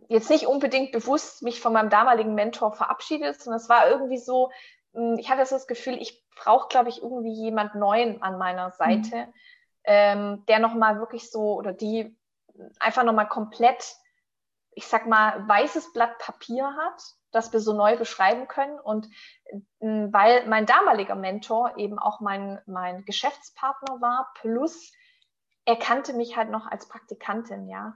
[0.09, 4.51] jetzt nicht unbedingt bewusst mich von meinem damaligen Mentor verabschiedet, sondern es war irgendwie so,
[4.93, 9.15] hm, ich hatte das Gefühl, ich brauche, glaube ich, irgendwie jemand Neuen an meiner Seite,
[9.15, 9.33] mhm.
[9.85, 12.17] ähm, der nochmal wirklich so oder die
[12.79, 13.95] einfach nochmal komplett,
[14.71, 18.79] ich sag mal, weißes Blatt Papier hat, das wir so neu beschreiben können.
[18.79, 19.07] Und
[19.45, 19.57] äh,
[20.11, 24.91] weil mein damaliger Mentor eben auch mein, mein Geschäftspartner war, plus
[25.65, 27.93] er kannte mich halt noch als Praktikantin, ja.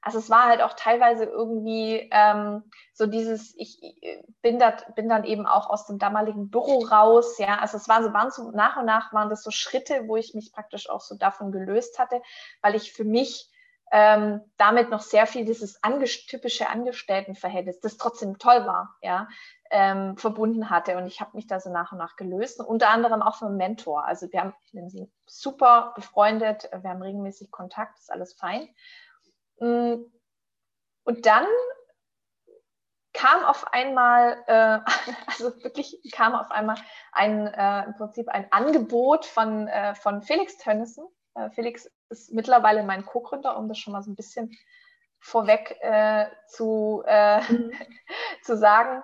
[0.00, 3.80] Also es war halt auch teilweise irgendwie ähm, so dieses, ich
[4.42, 8.04] bin, dat, bin dann eben auch aus dem damaligen Büro raus, ja, also es waren
[8.04, 11.00] so, waren so nach und nach waren das so Schritte, wo ich mich praktisch auch
[11.00, 12.22] so davon gelöst hatte,
[12.62, 13.50] weil ich für mich
[13.90, 15.80] ähm, damit noch sehr viel dieses
[16.26, 19.28] typische Angestelltenverhältnis, das trotzdem toll war, ja,
[19.70, 20.96] ähm, verbunden hatte.
[20.96, 22.60] Und ich habe mich da so nach und nach gelöst.
[22.60, 24.04] Unter anderem auch vom Mentor.
[24.04, 28.68] Also wir haben, nenne sie super befreundet, wir haben regelmäßig Kontakt, ist alles fein.
[29.60, 30.02] Mm,
[31.04, 31.46] und dann
[33.14, 34.80] kam auf einmal, äh,
[35.26, 36.76] also wirklich kam auf einmal
[37.12, 41.06] ein, äh, im Prinzip ein Angebot von, äh, von Felix Tönnissen.
[41.34, 44.56] Äh, Felix ist mittlerweile mein Co-Gründer, um das schon mal so ein bisschen
[45.20, 47.72] vorweg äh, zu, äh, mhm.
[48.42, 49.02] zu sagen.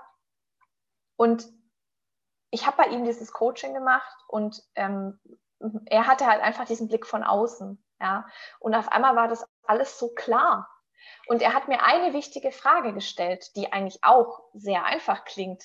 [1.16, 1.46] Und
[2.50, 5.18] ich habe bei ihm dieses Coaching gemacht und ähm,
[5.86, 7.82] er hatte halt einfach diesen Blick von außen.
[8.00, 8.26] Ja?
[8.60, 10.68] Und auf einmal war das alles so klar.
[11.26, 15.62] Und er hat mir eine wichtige Frage gestellt, die eigentlich auch sehr einfach klingt.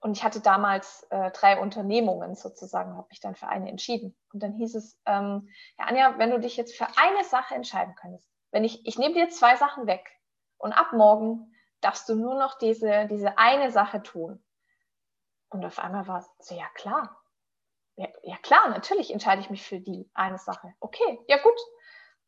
[0.00, 4.16] Und ich hatte damals äh, drei Unternehmungen sozusagen, habe mich dann für eine entschieden.
[4.32, 7.94] Und dann hieß es, ähm, ja, Anja, wenn du dich jetzt für eine Sache entscheiden
[7.94, 10.08] könntest, wenn ich, ich nehme dir zwei Sachen weg
[10.58, 14.42] und ab morgen darfst du nur noch diese, diese eine Sache tun.
[15.48, 17.20] Und auf einmal war es so, ja klar.
[17.96, 20.74] Ja, ja klar, natürlich entscheide ich mich für die eine Sache.
[20.80, 21.58] Okay, ja gut,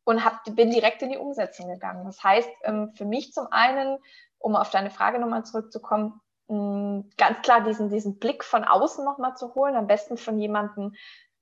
[0.09, 2.03] und hab, bin direkt in die Umsetzung gegangen.
[2.05, 3.99] Das heißt, ähm, für mich zum einen,
[4.39, 9.53] um auf deine Frage nochmal zurückzukommen, ganz klar diesen, diesen Blick von außen nochmal zu
[9.53, 10.95] holen, am besten von jemandem,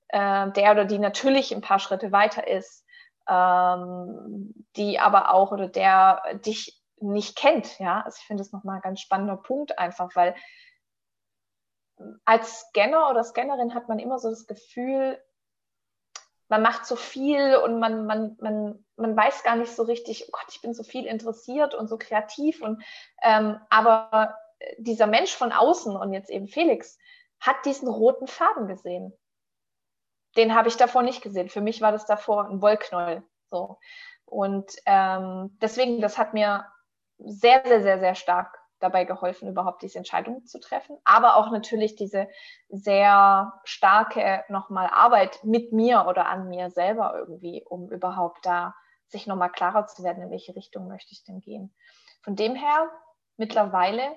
[0.09, 2.85] äh, der oder die natürlich ein paar Schritte weiter ist,
[3.29, 7.79] ähm, die aber auch oder der dich nicht kennt.
[7.79, 10.35] Ja, also ich finde das nochmal ein ganz spannender Punkt einfach, weil
[12.25, 15.21] als Scanner oder Scannerin hat man immer so das Gefühl,
[16.49, 20.31] man macht so viel und man, man, man, man weiß gar nicht so richtig, oh
[20.31, 22.61] Gott, ich bin so viel interessiert und so kreativ.
[22.61, 22.83] Und,
[23.21, 24.37] ähm, aber
[24.77, 26.97] dieser Mensch von außen und jetzt eben Felix
[27.39, 29.13] hat diesen roten Faden gesehen.
[30.35, 31.49] Den habe ich davor nicht gesehen.
[31.49, 33.23] Für mich war das davor ein Wollknäuel.
[33.49, 33.77] So.
[34.25, 36.65] Und ähm, deswegen, das hat mir
[37.17, 40.97] sehr, sehr, sehr, sehr stark dabei geholfen, überhaupt diese Entscheidung zu treffen.
[41.03, 42.27] Aber auch natürlich diese
[42.69, 48.75] sehr starke nochmal Arbeit mit mir oder an mir selber irgendwie, um überhaupt da
[49.07, 51.73] sich nochmal klarer zu werden, in welche Richtung möchte ich denn gehen.
[52.21, 52.91] Von dem her,
[53.37, 54.15] mittlerweile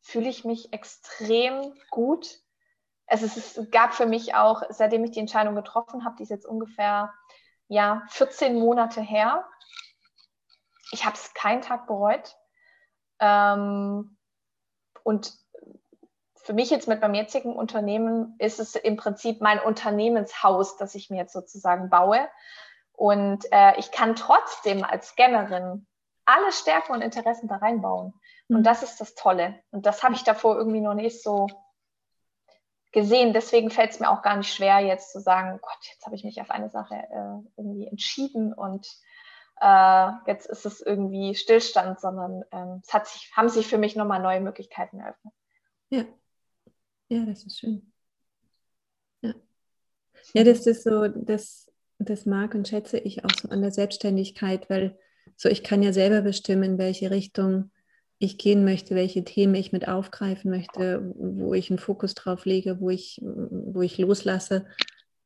[0.00, 2.40] fühle ich mich extrem gut.
[3.06, 6.30] Es, ist, es gab für mich auch, seitdem ich die Entscheidung getroffen habe, die ist
[6.30, 7.12] jetzt ungefähr
[7.68, 9.46] ja, 14 Monate her.
[10.92, 12.36] Ich habe es keinen Tag bereut.
[13.20, 14.16] Ähm,
[15.02, 15.32] und
[16.36, 21.10] für mich jetzt mit meinem jetzigen Unternehmen ist es im Prinzip mein Unternehmenshaus, das ich
[21.10, 22.28] mir jetzt sozusagen baue.
[22.92, 25.86] Und äh, ich kann trotzdem als Scannerin
[26.24, 28.17] alle Stärken und Interessen da reinbauen.
[28.48, 29.60] Und das ist das Tolle.
[29.70, 31.48] Und das habe ich davor irgendwie noch nicht so
[32.92, 33.32] gesehen.
[33.32, 36.24] Deswegen fällt es mir auch gar nicht schwer, jetzt zu sagen, Gott, jetzt habe ich
[36.24, 38.86] mich auf eine Sache äh, irgendwie entschieden und
[39.60, 43.96] äh, jetzt ist es irgendwie Stillstand, sondern ähm, es hat sich, haben sich für mich
[43.96, 45.34] nochmal neue Möglichkeiten eröffnet.
[45.90, 46.04] Ja.
[47.08, 47.92] Ja, das ist schön.
[49.22, 49.34] Ja.
[50.34, 54.68] Ja, das ist so, das, das mag und schätze ich auch so an der Selbstständigkeit,
[54.70, 54.98] weil
[55.36, 57.70] so ich kann ja selber bestimmen, welche Richtung
[58.18, 62.80] ich gehen möchte, welche Themen ich mit aufgreifen möchte, wo ich einen Fokus drauf lege,
[62.80, 64.66] wo ich, wo ich loslasse.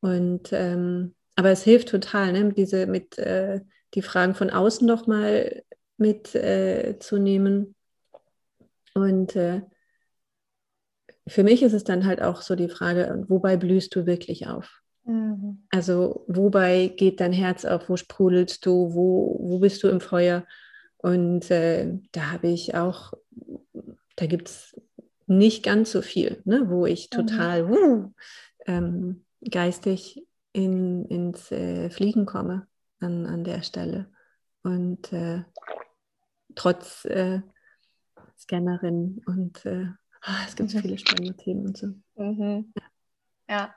[0.00, 3.61] Und ähm, aber es hilft total, ne, diese mit äh,
[3.94, 5.62] die Fragen von außen nochmal
[5.96, 7.74] mitzunehmen.
[8.94, 9.62] Äh, und äh,
[11.26, 14.83] für mich ist es dann halt auch so die Frage, wobei blühst du wirklich auf?
[15.05, 15.64] Mhm.
[15.70, 20.44] Also wobei geht dein Herz auf, wo sprudelst du, wo, wo bist du im Feuer?
[21.02, 23.12] Und äh, da habe ich auch,
[24.16, 24.80] da gibt es
[25.26, 27.16] nicht ganz so viel, ne, wo ich mhm.
[27.16, 27.72] total mhm.
[27.72, 28.12] uh,
[28.66, 32.66] ähm, geistig in, ins äh, Fliegen komme
[33.00, 34.10] an, an der Stelle.
[34.62, 35.42] Und äh,
[36.54, 37.40] trotz äh,
[38.38, 40.78] Scannerin und oh, es gibt mhm.
[40.78, 41.86] viele spannende Themen und so.
[42.14, 42.72] Mhm.
[42.76, 42.84] Ja.
[43.48, 43.74] ja.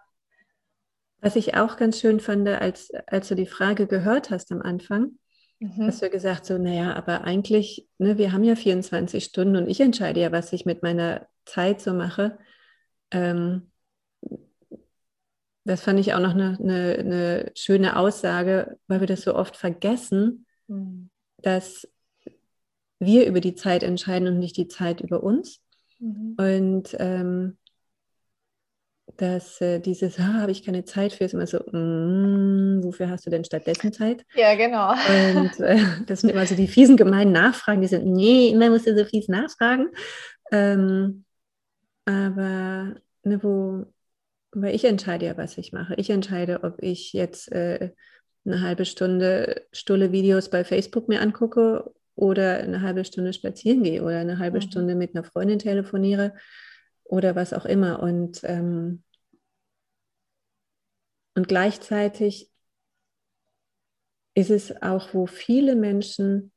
[1.21, 5.17] Was ich auch ganz schön fand, als, als du die Frage gehört hast am Anfang,
[5.75, 5.87] mhm.
[5.87, 9.79] hast du gesagt, so, naja, aber eigentlich, ne, wir haben ja 24 Stunden und ich
[9.81, 12.37] entscheide ja, was ich mit meiner Zeit so mache.
[13.11, 13.71] Ähm,
[15.65, 19.57] das fand ich auch noch eine, eine, eine, schöne Aussage, weil wir das so oft
[19.57, 21.09] vergessen, mhm.
[21.41, 21.87] dass
[22.99, 25.61] wir über die Zeit entscheiden und nicht die Zeit über uns.
[25.99, 26.35] Mhm.
[26.37, 27.57] Und ähm,
[29.17, 33.25] dass äh, dieses, ah, habe ich keine Zeit für, ist immer so, mm, wofür hast
[33.25, 34.25] du denn stattdessen Zeit?
[34.35, 34.91] Ja, genau.
[34.91, 38.87] Und äh, das sind immer so die fiesen, gemeinen Nachfragen, die sind, nee, immer musst
[38.87, 39.87] du so fies nachfragen.
[40.51, 41.25] Ähm,
[42.05, 43.85] aber ne, wo,
[44.51, 45.95] weil ich entscheide ja, was ich mache.
[45.95, 47.91] Ich entscheide, ob ich jetzt äh,
[48.45, 54.03] eine halbe Stunde stulle Videos bei Facebook mir angucke oder eine halbe Stunde spazieren gehe
[54.03, 54.61] oder eine halbe mhm.
[54.61, 56.33] Stunde mit einer Freundin telefoniere
[57.05, 58.01] oder was auch immer.
[58.01, 59.03] Und, ähm,
[61.35, 62.51] und gleichzeitig
[64.33, 66.51] ist es auch, wo viele Menschen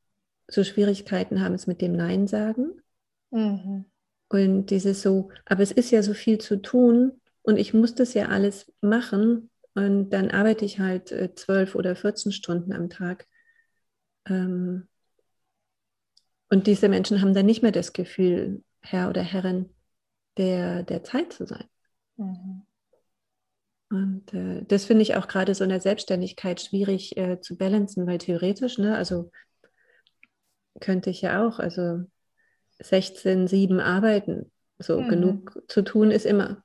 [0.49, 2.83] so Schwierigkeiten haben, es mit dem Nein sagen.
[3.31, 3.85] Mhm.
[4.29, 8.15] Und dieses so, aber es ist ja so viel zu tun und ich muss das
[8.15, 13.27] ja alles machen und dann arbeite ich halt äh, zwölf oder 14 Stunden am Tag.
[14.27, 14.89] Ähm,
[16.51, 19.71] und diese Menschen haben dann nicht mehr das Gefühl, Herr oder Herrin
[20.39, 21.65] der, der Zeit zu sein.
[22.17, 22.63] Mhm.
[23.91, 28.07] Und äh, das finde ich auch gerade so in der Selbstständigkeit schwierig äh, zu balancen,
[28.07, 29.31] weil theoretisch, ne, also
[30.81, 32.05] könnte ich ja auch, also
[32.81, 34.53] 16, 7 arbeiten.
[34.79, 35.09] So mhm.
[35.09, 36.63] genug zu tun ist immer.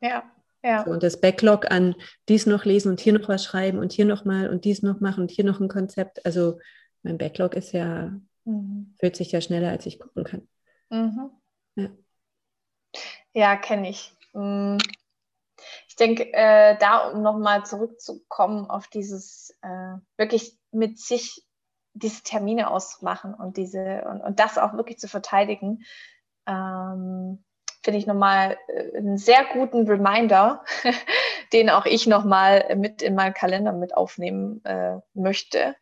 [0.00, 0.24] Ja,
[0.64, 0.84] ja.
[0.84, 1.94] So, und das Backlog an
[2.28, 5.00] dies noch lesen und hier noch was schreiben und hier noch mal und dies noch
[5.00, 6.24] machen und hier noch ein Konzept.
[6.24, 6.58] Also
[7.02, 8.94] mein Backlog ist ja, mhm.
[8.98, 10.48] fühlt sich ja schneller, als ich gucken kann.
[10.90, 11.30] Mhm.
[11.76, 11.90] Ja.
[13.32, 14.14] Ja, kenne ich.
[14.32, 14.78] Mm.
[15.88, 21.44] Ich denke, äh, da um nochmal zurückzukommen auf dieses äh, wirklich mit sich
[21.94, 25.84] diese Termine auszumachen und diese und, und das auch wirklich zu verteidigen,
[26.46, 27.44] ähm,
[27.82, 30.64] finde ich nochmal äh, einen sehr guten Reminder,
[31.52, 35.76] den auch ich nochmal mit in meinen Kalender mit aufnehmen äh, möchte.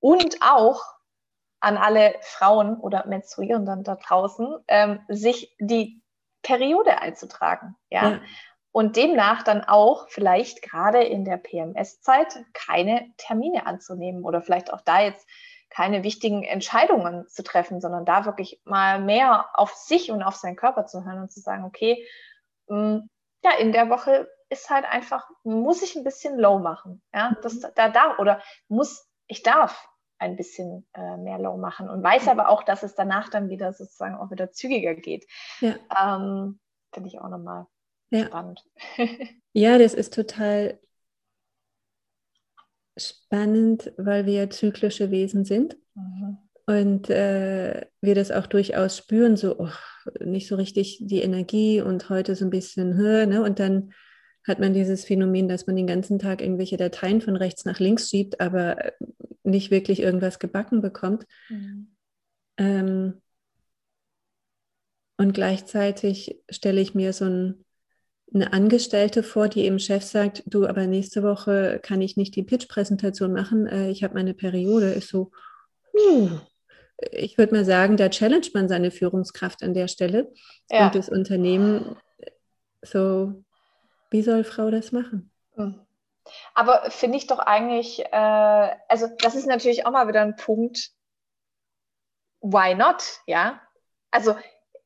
[0.00, 0.82] Und auch
[1.60, 6.02] an alle Frauen oder Menstruierenden da draußen, ähm, sich die
[6.46, 7.76] Periode einzutragen.
[7.90, 8.10] Ja.
[8.10, 8.20] ja.
[8.70, 14.82] Und demnach dann auch vielleicht gerade in der PMS-Zeit keine Termine anzunehmen oder vielleicht auch
[14.82, 15.26] da jetzt
[15.70, 20.56] keine wichtigen Entscheidungen zu treffen, sondern da wirklich mal mehr auf sich und auf seinen
[20.56, 22.06] Körper zu hören und zu sagen, okay,
[22.68, 23.10] mh, mm,
[23.42, 27.02] ja, in der Woche ist halt einfach, muss ich ein bisschen low machen.
[27.12, 27.66] Ja, das, mhm.
[27.74, 29.88] da, da, oder muss, ich darf
[30.18, 33.72] ein bisschen äh, mehr low machen und weiß aber auch, dass es danach dann wieder
[33.72, 35.26] sozusagen auch wieder zügiger geht.
[35.60, 35.76] Ja.
[35.98, 36.58] Ähm,
[36.92, 37.66] Finde ich auch nochmal
[38.10, 38.26] ja.
[38.26, 38.64] spannend.
[39.52, 40.78] ja, das ist total
[42.96, 45.76] spannend, weil wir zyklische Wesen sind.
[45.94, 46.38] Mhm.
[46.68, 49.70] Und äh, wir das auch durchaus spüren, so oh,
[50.20, 53.26] nicht so richtig die Energie und heute so ein bisschen höher.
[53.26, 53.42] Ne?
[53.42, 53.92] Und dann
[54.46, 58.08] hat man dieses Phänomen, dass man den ganzen Tag irgendwelche Dateien von rechts nach links
[58.10, 58.92] schiebt, aber
[59.42, 61.24] nicht wirklich irgendwas gebacken bekommt.
[61.48, 61.96] Mhm.
[62.58, 63.22] Ähm,
[65.18, 67.64] Und gleichzeitig stelle ich mir so ein,
[68.34, 72.42] eine Angestellte vor, die eben Chef sagt, du, aber nächste Woche kann ich nicht die
[72.42, 74.92] Pitch-Präsentation machen, äh, ich habe meine Periode.
[74.92, 75.30] Ist so,
[75.94, 76.30] uh,
[77.12, 80.32] ich würde mal sagen, da challenge man seine Führungskraft an der Stelle.
[80.70, 80.86] Ja.
[80.86, 81.96] Und das Unternehmen,
[82.82, 83.42] so,
[84.10, 85.30] wie soll Frau das machen?
[85.54, 85.86] Hm.
[86.54, 90.90] Aber finde ich doch eigentlich, äh, also das ist natürlich auch mal wieder ein Punkt,
[92.40, 93.60] why not, ja?
[94.10, 94.36] Also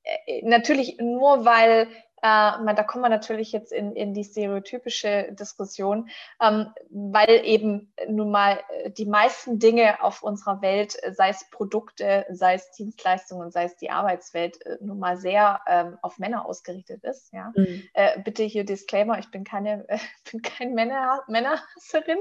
[0.02, 1.88] äh, natürlich nur weil
[2.22, 6.08] äh, man, da kommen wir natürlich jetzt in, in die stereotypische Diskussion,
[6.40, 11.48] ähm, weil eben nun mal äh, die meisten Dinge auf unserer Welt, äh, sei es
[11.50, 16.46] Produkte, sei es Dienstleistungen, sei es die Arbeitswelt, äh, nun mal sehr ähm, auf Männer
[16.46, 17.32] ausgerichtet ist.
[17.32, 17.52] Ja?
[17.54, 17.84] Mhm.
[17.94, 19.98] Äh, bitte hier Disclaimer, ich bin keine, äh,
[20.30, 22.18] bin kein Männer, Männerhasserin,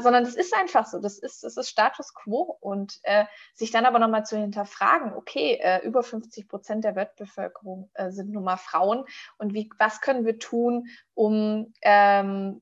[0.00, 3.00] sondern das ist einfach so, das ist, das ist Status quo und
[3.54, 8.56] sich dann aber nochmal zu hinterfragen, okay, über 50 Prozent der Weltbevölkerung sind nun mal
[8.56, 9.04] Frauen, Frauen
[9.38, 12.60] und wie, was können wir tun, um ähm,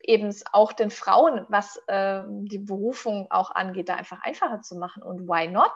[0.00, 5.02] eben auch den Frauen, was ähm, die Berufung auch angeht, da einfach einfacher zu machen.
[5.02, 5.72] Und why not?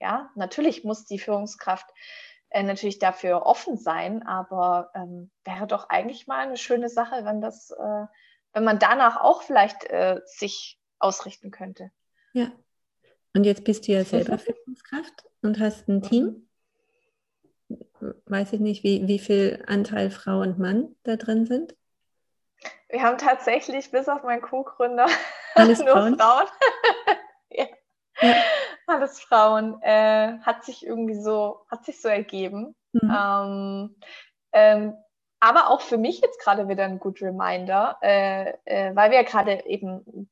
[0.00, 1.86] Ja, natürlich muss die Führungskraft
[2.50, 7.40] äh, natürlich dafür offen sein, aber ähm, wäre doch eigentlich mal eine schöne Sache, wenn
[7.40, 8.06] das, äh,
[8.52, 11.90] wenn man danach auch vielleicht äh, sich ausrichten könnte.
[12.32, 12.50] Ja.
[13.34, 16.48] Und jetzt bist du ja selber Führungskraft und hast ein Team
[18.26, 21.74] weiß ich nicht, wie, wie viel Anteil Frau und Mann da drin sind?
[22.88, 25.06] Wir haben tatsächlich bis auf meinen Co-Gründer
[25.56, 26.18] nur Frauen.
[26.18, 26.46] Frauen.
[27.50, 27.66] ja.
[28.20, 28.34] Ja.
[28.86, 29.80] Alles Frauen.
[29.82, 32.74] Äh, hat sich irgendwie so, hat sich so ergeben.
[32.92, 33.10] Mhm.
[33.10, 33.96] Ähm,
[34.52, 34.94] ähm,
[35.40, 39.64] aber auch für mich jetzt gerade wieder ein gut Reminder, äh, äh, weil wir gerade
[39.66, 40.30] eben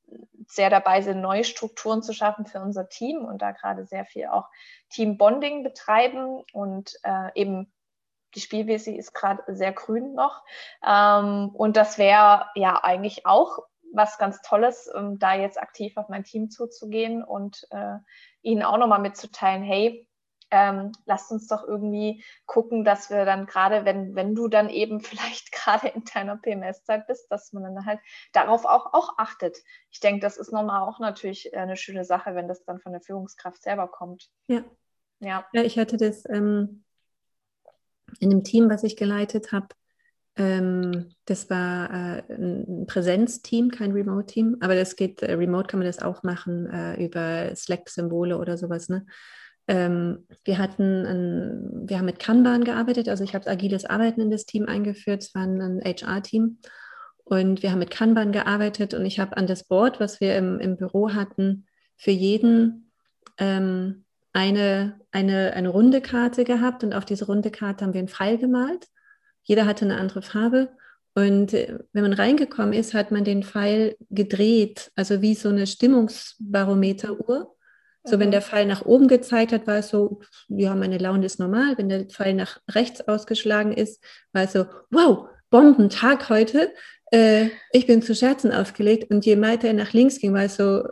[0.50, 4.26] sehr dabei sind, neue Strukturen zu schaffen für unser Team und da gerade sehr viel
[4.26, 4.48] auch
[4.90, 7.72] Team-Bonding betreiben und äh, eben
[8.34, 10.44] die Spielwiese ist gerade sehr grün noch.
[10.86, 13.58] Ähm, und das wäre ja eigentlich auch
[13.92, 17.96] was ganz Tolles, um da jetzt aktiv auf mein Team zuzugehen und äh,
[18.42, 20.06] ihnen auch nochmal mitzuteilen, hey,
[20.50, 25.00] ähm, lasst uns doch irgendwie gucken, dass wir dann gerade, wenn, wenn du dann eben
[25.00, 28.00] vielleicht gerade in deiner PMS-Zeit bist, dass man dann halt
[28.32, 29.56] darauf auch, auch achtet.
[29.90, 33.00] Ich denke, das ist nochmal auch natürlich eine schöne Sache, wenn das dann von der
[33.00, 34.28] Führungskraft selber kommt.
[34.48, 34.64] Ja.
[35.20, 36.84] Ja, ja ich hatte das ähm,
[38.18, 39.68] in einem Team, was ich geleitet habe.
[40.36, 45.86] Ähm, das war äh, ein Präsenzteam, kein Remote-Team, aber das geht, äh, remote kann man
[45.86, 48.88] das auch machen äh, über Slack-Symbole oder sowas.
[48.88, 49.06] Ne?
[49.70, 54.28] Ähm, wir hatten, ein, wir haben mit Kanban gearbeitet, also ich habe agiles Arbeiten in
[54.32, 56.58] das Team eingeführt, es war ein HR-Team
[57.22, 60.58] und wir haben mit Kanban gearbeitet und ich habe an das Board, was wir im,
[60.58, 61.66] im Büro hatten,
[61.96, 62.90] für jeden
[63.38, 68.08] ähm, eine, eine, eine runde Karte gehabt und auf diese runde Karte haben wir einen
[68.08, 68.88] Pfeil gemalt.
[69.44, 70.70] Jeder hatte eine andere Farbe
[71.14, 75.68] und äh, wenn man reingekommen ist, hat man den Pfeil gedreht, also wie so eine
[75.68, 77.54] Stimmungsbarometeruhr.
[78.04, 78.32] So, wenn mhm.
[78.32, 81.76] der Pfeil nach oben gezeigt hat, war es so, ja, meine Laune ist normal.
[81.76, 86.72] Wenn der Pfeil nach rechts ausgeschlagen ist, war es so, wow, Bombentag heute.
[87.10, 89.10] Äh, ich bin zu Scherzen ausgelegt.
[89.10, 90.84] Und je weiter er nach links ging, war es so,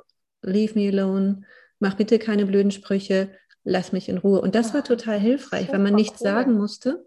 [0.43, 1.43] leave me alone,
[1.79, 3.31] mach bitte keine blöden Sprüche,
[3.65, 4.41] lass mich in Ruhe.
[4.41, 7.07] Und das war total hilfreich, weil man nichts sagen musste.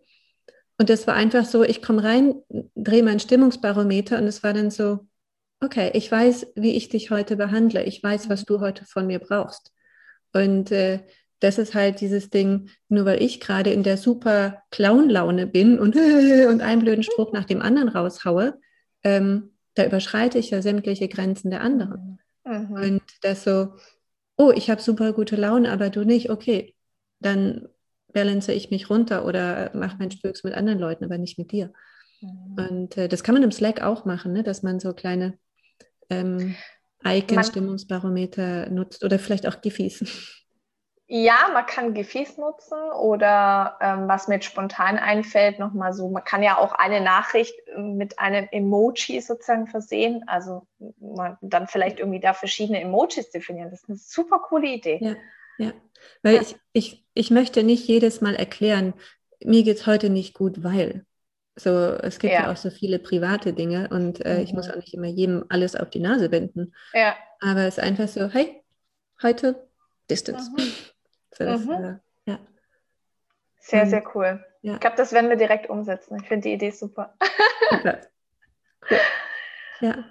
[0.77, 2.41] Und das war einfach so, ich komme rein,
[2.75, 5.07] drehe mein Stimmungsbarometer und es war dann so,
[5.63, 7.83] okay, ich weiß, wie ich dich heute behandle.
[7.83, 9.71] Ich weiß, was du heute von mir brauchst.
[10.33, 10.99] Und äh,
[11.39, 15.95] das ist halt dieses Ding, nur weil ich gerade in der super Clown-Laune bin und,
[16.49, 18.59] und einen blöden Spruch nach dem anderen raushaue,
[19.03, 22.19] ähm, da überschreite ich ja sämtliche Grenzen der anderen.
[22.45, 22.71] Mhm.
[22.71, 23.73] Und das so,
[24.37, 26.75] oh, ich habe super gute Laune, aber du nicht, okay,
[27.19, 27.67] dann
[28.13, 31.73] balance ich mich runter oder mache meinen Spöks mit anderen Leuten, aber nicht mit dir.
[32.21, 32.55] Mhm.
[32.69, 34.43] Und äh, das kann man im Slack auch machen, ne?
[34.43, 35.37] dass man so kleine
[36.09, 36.55] ähm,
[37.03, 40.03] Icon-Stimmungsbarometer nutzt oder vielleicht auch Gefäß.
[41.13, 46.41] Ja, man kann Gefäß nutzen oder ähm, was mir spontan einfällt, nochmal so, man kann
[46.41, 50.23] ja auch eine Nachricht ähm, mit einem Emoji sozusagen versehen.
[50.27, 50.67] Also
[51.01, 53.71] man dann vielleicht irgendwie da verschiedene Emojis definieren.
[53.71, 54.99] Das ist eine super coole Idee.
[55.01, 55.15] Ja,
[55.57, 55.73] ja.
[56.23, 56.41] Weil ja.
[56.43, 58.93] Ich, ich, ich möchte nicht jedes Mal erklären,
[59.43, 61.05] mir geht es heute nicht gut, weil.
[61.61, 61.69] So,
[62.01, 64.43] es gibt ja, ja auch so viele private Dinge und äh, mhm.
[64.43, 64.73] ich muss mhm.
[64.73, 66.73] auch nicht immer jedem alles auf die Nase binden.
[66.93, 67.15] Ja.
[67.39, 68.63] Aber es ist einfach so, hey,
[69.21, 69.67] heute
[70.09, 70.49] Distance.
[70.51, 70.63] Mhm.
[71.33, 71.95] So, das, äh,
[72.25, 72.39] ja.
[73.61, 74.43] Sehr, sehr cool.
[74.63, 74.73] Ja.
[74.73, 76.17] Ich glaube, das werden wir direkt umsetzen.
[76.21, 77.15] Ich finde die Idee super.
[77.69, 78.01] super.
[78.89, 78.97] Cool.
[79.79, 80.03] Ja.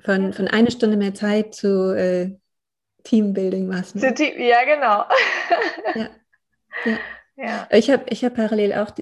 [0.00, 2.38] Von, von einer Stunde mehr Zeit zu äh,
[3.02, 4.16] Teambuilding-Maßnahmen.
[4.38, 5.04] Ja, genau.
[5.96, 6.08] ja.
[6.84, 6.98] ja.
[7.36, 7.68] Ja.
[7.70, 8.92] Ich habe ich hab parallel auch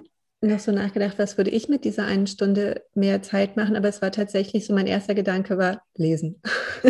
[0.48, 4.02] noch so nachgedacht, was würde ich mit dieser einen Stunde mehr Zeit machen, aber es
[4.02, 6.42] war tatsächlich so, mein erster Gedanke war lesen.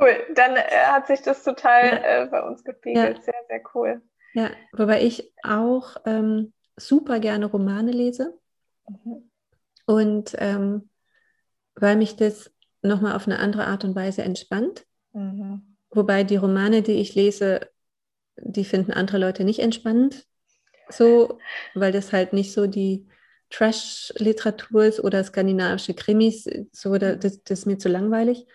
[0.00, 2.22] cool, dann äh, hat sich das total ja.
[2.22, 3.18] äh, bei uns gespiegelt.
[3.18, 3.22] Ja.
[3.22, 4.02] Sehr, sehr cool.
[4.32, 8.38] Ja, wobei ich auch ähm, super gerne Romane lese.
[8.88, 9.30] Mhm.
[9.86, 10.88] Und ähm,
[11.74, 12.50] weil mich das
[12.82, 14.86] nochmal auf eine andere Art und Weise entspannt.
[15.12, 15.76] Mhm.
[15.90, 17.68] Wobei die Romane, die ich lese,
[18.36, 20.26] die finden andere Leute nicht entspannend.
[20.90, 21.38] So,
[21.74, 23.06] weil das halt nicht so die
[23.50, 28.46] Trash-Literatur ist oder skandinavische Krimis, so, das, das ist mir zu langweilig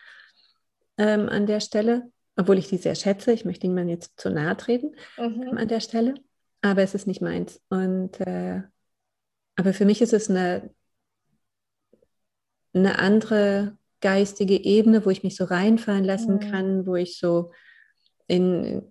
[0.97, 3.33] ähm, an der Stelle, obwohl ich die sehr schätze.
[3.33, 5.43] Ich möchte niemandem jetzt zu nahe treten mhm.
[5.49, 6.15] ähm, an der Stelle,
[6.61, 7.61] aber es ist nicht meins.
[7.69, 8.61] Und äh,
[9.55, 10.69] aber für mich ist es eine,
[12.73, 16.39] eine andere geistige Ebene, wo ich mich so reinfallen lassen mhm.
[16.39, 17.51] kann, wo ich so
[18.27, 18.83] in,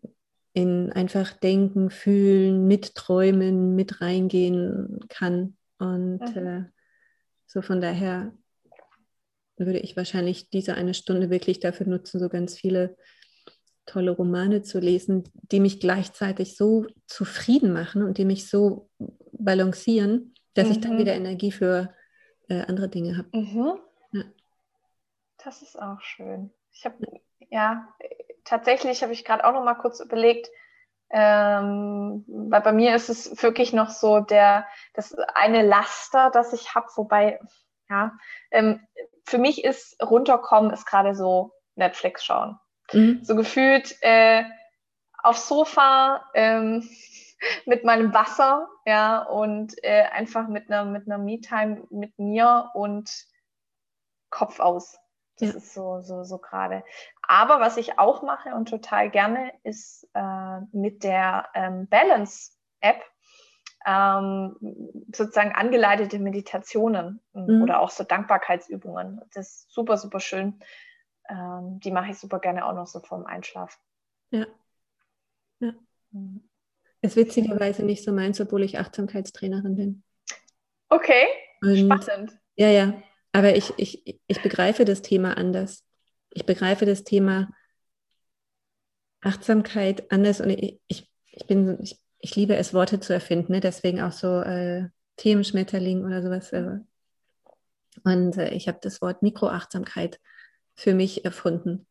[0.55, 5.57] in einfach denken, fühlen, mitträumen, mit reingehen kann.
[5.79, 6.47] Und mhm.
[6.47, 6.65] äh,
[7.47, 8.33] so von daher
[9.57, 12.97] würde ich wahrscheinlich diese eine Stunde wirklich dafür nutzen, so ganz viele
[13.85, 18.89] tolle Romane zu lesen, die mich gleichzeitig so zufrieden machen und die mich so
[19.33, 20.73] balancieren, dass mhm.
[20.73, 20.99] ich dann mhm.
[20.99, 21.93] wieder Energie für
[22.49, 23.29] äh, andere Dinge habe.
[23.37, 23.79] Mhm.
[24.13, 24.25] Ja.
[25.45, 26.51] Das ist auch schön.
[26.73, 26.97] Ich habe,
[27.51, 27.89] ja,
[28.45, 30.49] tatsächlich habe ich gerade auch noch mal kurz überlegt,
[31.11, 36.75] ähm, weil bei mir ist es wirklich noch so der, das eine Laster, das ich
[36.75, 37.41] habe, wobei,
[37.89, 38.13] ja,
[38.51, 38.87] ähm,
[39.25, 42.59] für mich ist runterkommen ist gerade so Netflix schauen.
[42.93, 43.21] Mhm.
[43.23, 44.45] So gefühlt äh,
[45.23, 46.89] aufs Sofa ähm,
[47.67, 53.11] mit meinem Wasser, ja, und äh, einfach mit einer mit einer Me-Time mit mir und
[54.31, 54.99] Kopf aus.
[55.39, 55.57] Das ja.
[55.57, 56.85] ist so, so, so gerade.
[57.29, 63.03] Aber was ich auch mache und total gerne, ist äh, mit der ähm, Balance-App
[63.87, 64.57] ähm,
[65.13, 67.63] sozusagen angeleitete Meditationen mhm.
[67.63, 69.21] oder auch so Dankbarkeitsübungen.
[69.35, 70.61] Das ist super, super schön.
[71.29, 73.79] Ähm, die mache ich super gerne auch noch so vorm Einschlafen.
[74.31, 74.47] Ja.
[75.61, 75.73] ja.
[76.11, 76.49] Mhm.
[77.03, 80.03] Ist witzigerweise nicht so meins, obwohl ich Achtsamkeitstrainerin bin.
[80.89, 81.27] Okay,
[81.61, 82.39] und, spannend.
[82.57, 83.03] Ja, ja.
[83.33, 85.85] Aber ich, ich, ich begreife das Thema anders.
[86.35, 87.51] Ich begreife das Thema
[89.21, 93.61] Achtsamkeit anders und ich, ich, ich bin, ich, ich liebe es, Worte zu erfinden, ne?
[93.61, 96.53] deswegen auch so äh, Themenschmetterling oder sowas.
[96.53, 96.81] Äh.
[98.05, 100.21] Und äh, ich habe das Wort Mikroachtsamkeit
[100.75, 101.87] für mich erfunden.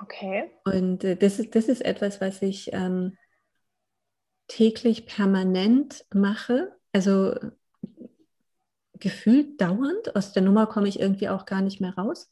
[0.00, 0.50] Okay.
[0.64, 3.16] Und äh, das, ist, das ist etwas, was ich ähm,
[4.48, 6.72] täglich permanent mache.
[6.92, 7.34] Also
[8.94, 10.16] gefühlt dauernd.
[10.16, 12.30] Aus der Nummer komme ich irgendwie auch gar nicht mehr raus.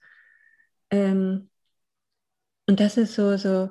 [0.92, 1.48] Ähm,
[2.68, 3.70] und das ist so, so,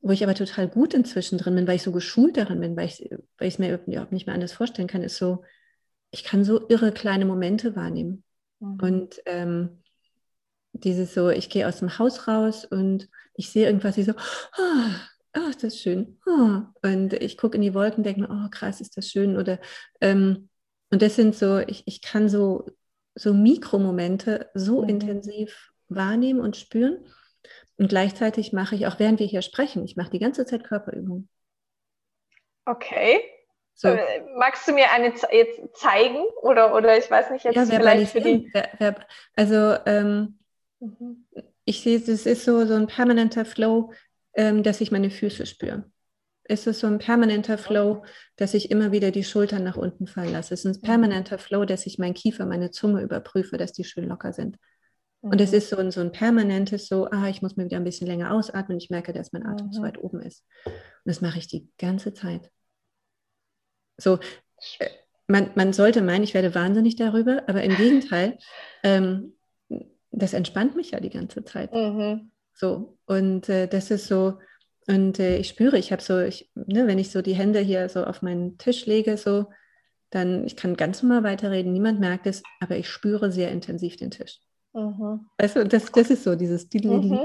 [0.00, 2.86] wo ich aber total gut inzwischen drin bin, weil ich so geschult darin bin, weil
[2.86, 5.42] ich weil es mir überhaupt nicht mehr anders vorstellen kann, ist so,
[6.10, 8.22] ich kann so irre kleine Momente wahrnehmen.
[8.60, 8.78] Mhm.
[8.80, 9.82] Und ähm,
[10.72, 14.90] dieses so, ich gehe aus dem Haus raus und ich sehe irgendwas, ich so, oh,
[15.36, 16.18] oh ist das schön.
[16.26, 16.60] Oh.
[16.82, 19.36] Und ich gucke in die Wolken, denke mir, oh krass, ist das schön.
[19.36, 19.58] Oder
[20.00, 20.48] ähm,
[20.90, 22.66] und das sind so, ich, ich kann so,
[23.14, 24.88] so Mikromomente so mhm.
[24.90, 27.04] intensiv wahrnehmen und spüren.
[27.76, 31.28] Und gleichzeitig mache ich, auch während wir hier sprechen, ich mache die ganze Zeit Körperübungen.
[32.64, 33.20] Okay.
[33.74, 33.88] So.
[33.88, 36.24] Äh, magst du mir eine jetzt zeigen?
[36.42, 38.50] Oder, oder ich weiß nicht, jetzt ja, vielleicht für die.
[39.36, 40.38] Also ähm,
[40.80, 41.26] mhm.
[41.64, 43.92] ich sehe, es ist so, so ein permanenter Flow,
[44.34, 45.84] ähm, dass ich meine Füße spüre
[46.48, 48.04] ist es so ein permanenter Flow,
[48.36, 50.54] dass ich immer wieder die Schultern nach unten fallen lasse.
[50.54, 50.86] Es ist ein mhm.
[50.86, 54.56] permanenter Flow, dass ich meinen Kiefer, meine Zunge überprüfe, dass die schön locker sind.
[55.20, 55.58] Und es mhm.
[55.58, 58.32] ist so ein, so ein permanentes so, ah, ich muss mir wieder ein bisschen länger
[58.32, 58.78] ausatmen.
[58.78, 59.72] Ich merke, dass mein Atem mhm.
[59.72, 60.44] zu weit oben ist.
[60.64, 62.50] Und das mache ich die ganze Zeit.
[63.96, 64.18] So,
[64.78, 64.88] äh,
[65.26, 68.38] man, man sollte meinen, ich werde wahnsinnig darüber, aber im Gegenteil,
[68.82, 69.34] ähm,
[70.10, 71.72] das entspannt mich ja die ganze Zeit.
[71.72, 72.30] Mhm.
[72.54, 74.38] So, und äh, das ist so,
[74.86, 77.88] und äh, ich spüre, ich habe so, ich, ne, wenn ich so die Hände hier
[77.88, 79.46] so auf meinen Tisch lege, so,
[80.10, 84.10] dann, ich kann ganz normal weiterreden, niemand merkt es, aber ich spüre sehr intensiv den
[84.10, 84.40] Tisch.
[84.72, 85.26] Mhm.
[85.36, 87.18] Also das, das ist so, dieses mhm.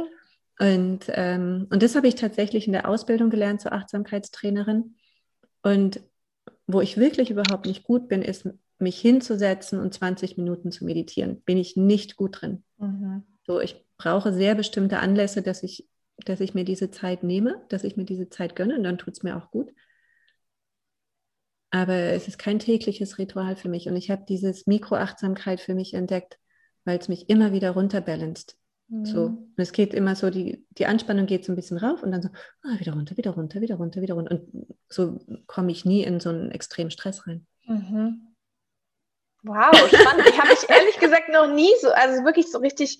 [0.59, 4.95] Und, ähm, und das habe ich tatsächlich in der Ausbildung gelernt zur Achtsamkeitstrainerin.
[5.61, 6.01] Und
[6.67, 8.47] wo ich wirklich überhaupt nicht gut bin, ist,
[8.79, 11.41] mich hinzusetzen und 20 Minuten zu meditieren.
[11.41, 12.63] Bin ich nicht gut drin.
[12.77, 13.23] Mhm.
[13.45, 15.87] So, ich brauche sehr bestimmte Anlässe, dass ich
[16.17, 19.13] dass ich mir diese Zeit nehme, dass ich mir diese Zeit gönne und dann tut
[19.15, 19.71] es mir auch gut.
[21.71, 25.95] Aber es ist kein tägliches Ritual für mich und ich habe dieses Mikroachtsamkeit für mich
[25.95, 26.37] entdeckt,
[26.85, 28.57] weil es mich immer wieder runterbalanced.
[29.01, 29.53] So, mhm.
[29.57, 32.29] es geht immer so, die, die Anspannung geht so ein bisschen rauf und dann so,
[32.63, 34.31] ah, wieder runter, wieder runter, wieder runter, wieder runter.
[34.31, 37.47] Und so komme ich nie in so einen extremen Stress rein.
[37.65, 38.35] Mhm.
[39.41, 40.27] Wow, spannend.
[40.27, 42.99] ich habe mich ehrlich gesagt noch nie so, also wirklich so richtig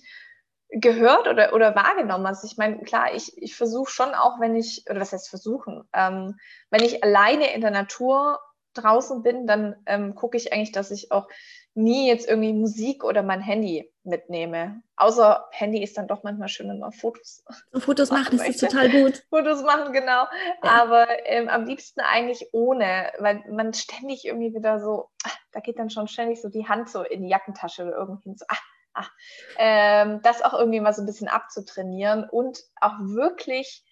[0.70, 2.26] gehört oder, oder wahrgenommen.
[2.26, 5.84] Also ich meine, klar, ich, ich versuche schon auch, wenn ich, oder was heißt versuchen,
[5.92, 6.36] ähm,
[6.70, 8.40] wenn ich alleine in der Natur
[8.72, 11.28] draußen bin, dann ähm, gucke ich eigentlich, dass ich auch
[11.74, 14.82] nie jetzt irgendwie Musik oder mein Handy mitnehme.
[14.96, 17.44] Außer Handy ist dann doch manchmal schön, wenn man Fotos.
[17.78, 19.24] Fotos machen, das ist total gut.
[19.30, 20.24] Fotos machen, genau.
[20.62, 20.82] Ja.
[20.82, 25.78] Aber ähm, am liebsten eigentlich ohne, weil man ständig irgendwie wieder so, ach, da geht
[25.78, 28.62] dann schon ständig so die Hand so in die Jackentasche oder irgendwie so, ach,
[28.92, 29.10] ach.
[29.58, 33.84] Ähm, das auch irgendwie mal so ein bisschen abzutrainieren und auch wirklich,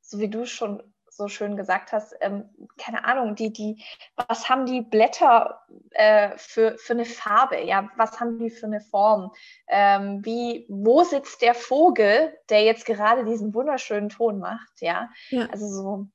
[0.00, 0.82] so wie du schon
[1.16, 3.82] so schön gesagt hast, ähm, keine Ahnung, die, die,
[4.28, 5.62] was haben die Blätter
[5.94, 7.62] äh, für, für eine Farbe?
[7.62, 9.32] Ja, was haben die für eine Form?
[9.68, 14.80] Ähm, wie, wo sitzt der Vogel, der jetzt gerade diesen wunderschönen Ton macht?
[14.80, 15.46] Ja, ja.
[15.50, 16.06] also so.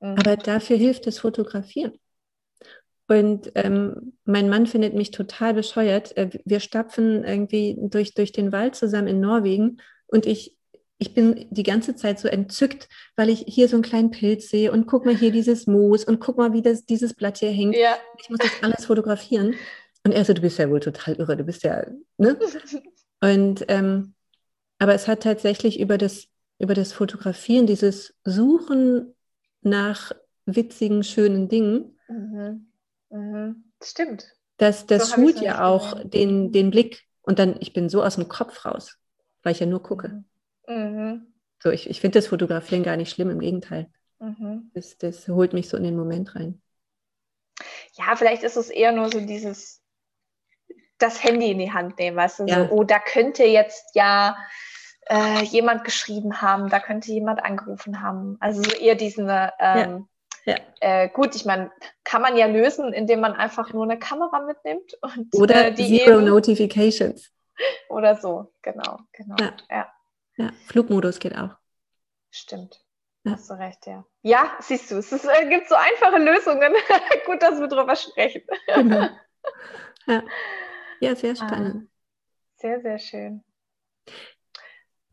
[0.00, 0.16] Mh.
[0.18, 1.98] Aber dafür hilft das Fotografieren.
[3.08, 6.16] Und ähm, mein Mann findet mich total bescheuert.
[6.16, 10.56] Äh, wir stapfen irgendwie durch, durch den Wald zusammen in Norwegen und ich
[11.00, 12.86] ich bin die ganze Zeit so entzückt,
[13.16, 16.20] weil ich hier so einen kleinen Pilz sehe und guck mal hier dieses Moos und
[16.20, 17.74] guck mal, wie das, dieses Blatt hier hängt.
[17.74, 17.96] Ja.
[18.20, 19.54] Ich muss das alles fotografieren.
[20.04, 21.86] Und er so, du bist ja wohl total irre, du bist ja,
[22.18, 22.38] ne?
[23.22, 24.14] Und, ähm,
[24.78, 26.26] aber es hat tatsächlich über das,
[26.58, 29.14] über das Fotografieren, dieses Suchen
[29.62, 30.12] nach
[30.44, 31.98] witzigen, schönen Dingen.
[32.08, 32.72] Mhm.
[33.08, 33.64] Mhm.
[33.82, 34.26] Stimmt.
[34.58, 37.04] Das, das so schult ja auch den, den Blick.
[37.22, 38.98] Und dann, ich bin so aus dem Kopf raus,
[39.42, 40.08] weil ich ja nur gucke.
[40.08, 40.24] Mhm.
[40.66, 41.32] Mhm.
[41.62, 43.90] So, ich, ich finde das Fotografieren gar nicht schlimm, im Gegenteil.
[44.18, 44.70] Mhm.
[44.74, 46.60] Das, das holt mich so in den Moment rein.
[47.94, 49.82] Ja, vielleicht ist es eher nur so dieses,
[50.98, 52.66] das Handy in die Hand nehmen, weißt du, ja.
[52.66, 54.36] so, oh, da könnte jetzt ja
[55.08, 58.36] äh, jemand geschrieben haben, da könnte jemand angerufen haben.
[58.40, 60.00] Also so eher diesen, ähm, ja.
[60.46, 60.56] Ja.
[60.80, 61.70] Äh, gut, ich meine,
[62.04, 64.96] kann man ja lösen, indem man einfach nur eine Kamera mitnimmt.
[65.02, 67.30] Und, Oder äh, die Zero eben, Notifications.
[67.88, 69.36] Oder so, genau, genau.
[69.70, 69.92] Ja.
[70.40, 70.50] Ja.
[70.66, 71.56] Flugmodus geht auch.
[72.30, 72.84] Stimmt.
[73.24, 73.32] Ja.
[73.32, 74.04] Hast du recht, ja.
[74.22, 76.72] Ja, siehst du, es ist, äh, gibt so einfache Lösungen.
[77.26, 78.42] Gut, dass wir drüber sprechen.
[78.74, 79.08] Genau.
[80.06, 80.24] Ja.
[81.00, 81.86] ja, sehr ah, spannend.
[81.86, 81.90] Ah,
[82.56, 83.44] sehr, sehr schön.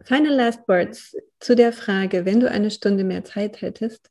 [0.02, 4.10] Final last words zu der Frage, wenn du eine Stunde mehr Zeit hättest,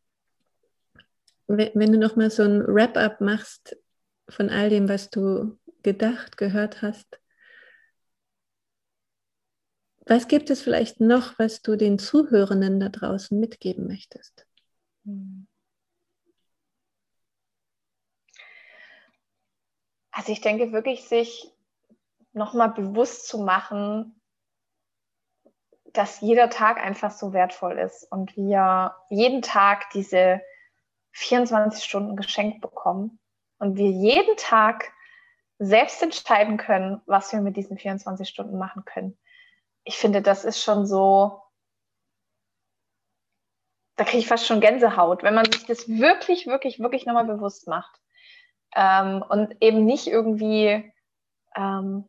[1.49, 3.77] wenn du nochmal so ein Wrap-up machst
[4.29, 7.21] von all dem, was du gedacht, gehört hast,
[10.07, 14.47] was gibt es vielleicht noch, was du den Zuhörenden da draußen mitgeben möchtest?
[20.13, 21.53] Also ich denke wirklich, sich
[22.33, 24.21] nochmal bewusst zu machen,
[25.93, 30.41] dass jeder Tag einfach so wertvoll ist und wir jeden Tag diese
[31.13, 33.19] 24 Stunden geschenkt bekommen
[33.59, 34.93] und wir jeden Tag
[35.59, 39.19] selbst entscheiden können, was wir mit diesen 24 Stunden machen können
[39.87, 41.41] ich finde, das ist schon so,
[43.95, 47.69] da kriege ich fast schon Gänsehaut, wenn man sich das wirklich, wirklich, wirklich nochmal bewusst
[47.69, 48.01] macht.
[48.75, 50.93] Ähm, und eben nicht irgendwie,
[51.55, 52.09] ähm,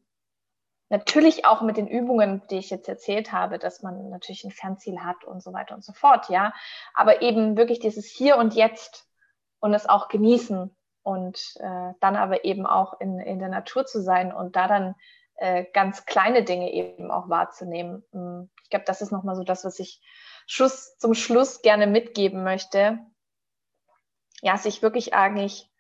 [0.90, 5.00] natürlich auch mit den Übungen, die ich jetzt erzählt habe, dass man natürlich ein Fernziel
[5.02, 6.54] hat und so weiter und so fort, ja.
[6.96, 9.08] Aber eben wirklich dieses Hier und Jetzt
[9.60, 14.02] und es auch genießen und äh, dann aber eben auch in, in der Natur zu
[14.02, 14.96] sein und da dann
[15.38, 18.04] äh, ganz kleine Dinge eben auch wahrzunehmen.
[18.12, 20.02] Mm, ich glaube, das ist nochmal so das, was ich
[20.48, 23.00] Schluss, zum Schluss gerne mitgeben möchte.
[24.42, 25.72] Ja, sich wirklich eigentlich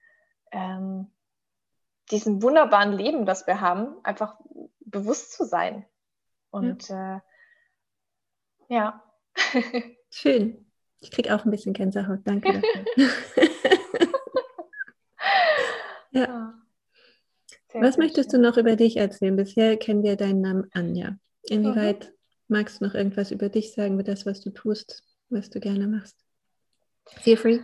[0.51, 1.11] ähm,
[2.11, 4.39] diesem wunderbaren Leben, das wir haben, einfach
[4.79, 5.85] bewusst zu sein.
[6.49, 7.17] Und ja.
[7.17, 7.21] Äh,
[8.69, 9.03] ja.
[10.11, 10.71] Schön.
[10.99, 12.19] Ich kriege auch ein bisschen Gänsehaut.
[12.23, 13.09] Danke dafür.
[16.11, 16.66] ja.
[17.69, 18.41] Sehr Was möchtest schön.
[18.41, 19.35] du noch über dich erzählen?
[19.35, 21.17] Bisher kennen wir deinen Namen Anja.
[21.43, 22.13] Inwieweit mhm.
[22.47, 25.87] magst du noch irgendwas über dich sagen, über das, was du tust, was du gerne
[25.87, 26.17] machst?
[27.05, 27.59] Feel free.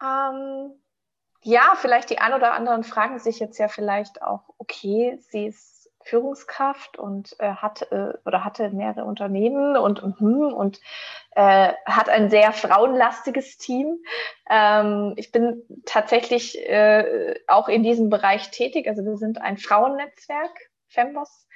[0.00, 0.80] Um, ähm,
[1.42, 5.79] ja, vielleicht die ein oder anderen fragen sich jetzt ja vielleicht auch, okay, sie ist
[6.10, 10.80] Führungskraft und äh, hat äh, oder hatte mehrere Unternehmen und und, und
[11.30, 13.98] äh, hat ein sehr frauenlastiges Team.
[14.50, 18.88] Ähm, ich bin tatsächlich äh, auch in diesem Bereich tätig.
[18.88, 20.50] Also wir sind ein Frauennetzwerk,
[20.88, 21.46] Fembos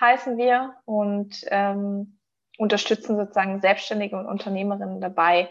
[0.00, 2.18] heißen wir und ähm,
[2.58, 5.50] unterstützen sozusagen Selbstständige und Unternehmerinnen dabei,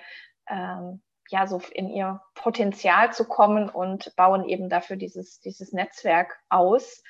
[0.50, 6.40] ähm, ja, so in ihr Potenzial zu kommen und bauen eben dafür dieses, dieses Netzwerk
[6.50, 7.04] aus.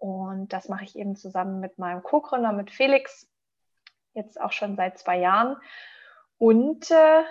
[0.00, 3.30] Und das mache ich eben zusammen mit meinem Co-Gründer, mit Felix.
[4.14, 5.56] jetzt auch schon seit zwei Jahren.
[6.38, 7.22] Und äh,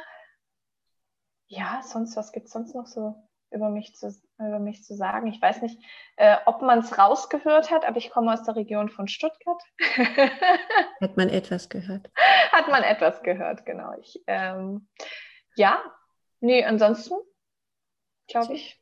[1.48, 5.26] ja, sonst, was gibt es sonst noch so über mich zu, über mich zu sagen?
[5.26, 5.84] Ich weiß nicht,
[6.16, 9.64] äh, ob man es rausgehört hat, aber ich komme aus der Region von Stuttgart.
[11.02, 12.12] hat man etwas gehört?
[12.52, 13.94] Hat man etwas gehört, genau.
[14.00, 14.88] Ich, ähm,
[15.56, 15.82] ja,
[16.40, 17.16] nee, ansonsten
[18.28, 18.80] glaube ich,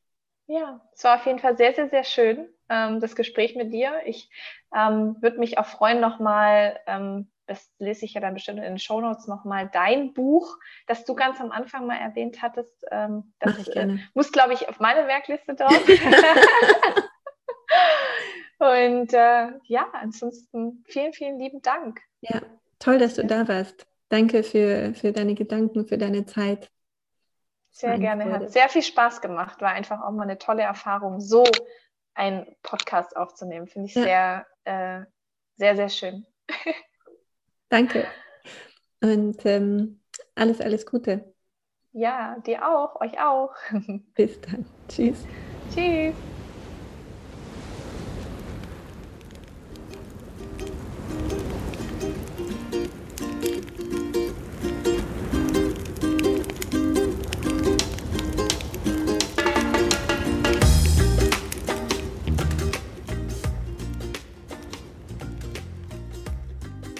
[0.47, 4.01] ja, es war auf jeden Fall sehr, sehr, sehr schön, ähm, das Gespräch mit dir.
[4.05, 4.29] Ich
[4.75, 8.77] ähm, würde mich auch freuen, nochmal ähm, das lese ich ja dann bestimmt in den
[8.77, 12.85] Shownotes nochmal, dein Buch, das du ganz am Anfang mal erwähnt hattest.
[12.91, 15.71] Ähm, das äh, muss, glaube ich, auf meine Werkliste drauf.
[18.59, 22.01] Und äh, ja, ansonsten vielen, vielen lieben Dank.
[22.21, 22.41] Ja,
[22.79, 23.87] toll, dass du da warst.
[24.09, 26.69] Danke für, für deine Gedanken, für deine Zeit.
[27.71, 28.23] Sehr gerne.
[28.23, 28.35] Freude.
[28.39, 29.61] Hat sehr viel Spaß gemacht.
[29.61, 31.43] War einfach auch mal eine tolle Erfahrung, so
[32.17, 33.67] einen Podcast aufzunehmen.
[33.67, 34.03] Finde ich ja.
[34.03, 35.05] sehr, äh,
[35.55, 36.25] sehr, sehr schön.
[37.69, 38.07] Danke.
[39.01, 40.01] Und ähm,
[40.35, 41.33] alles, alles Gute.
[41.91, 43.53] Ja, dir auch, euch auch.
[44.15, 44.65] Bis dann.
[44.87, 45.25] Tschüss.
[45.73, 46.15] Tschüss.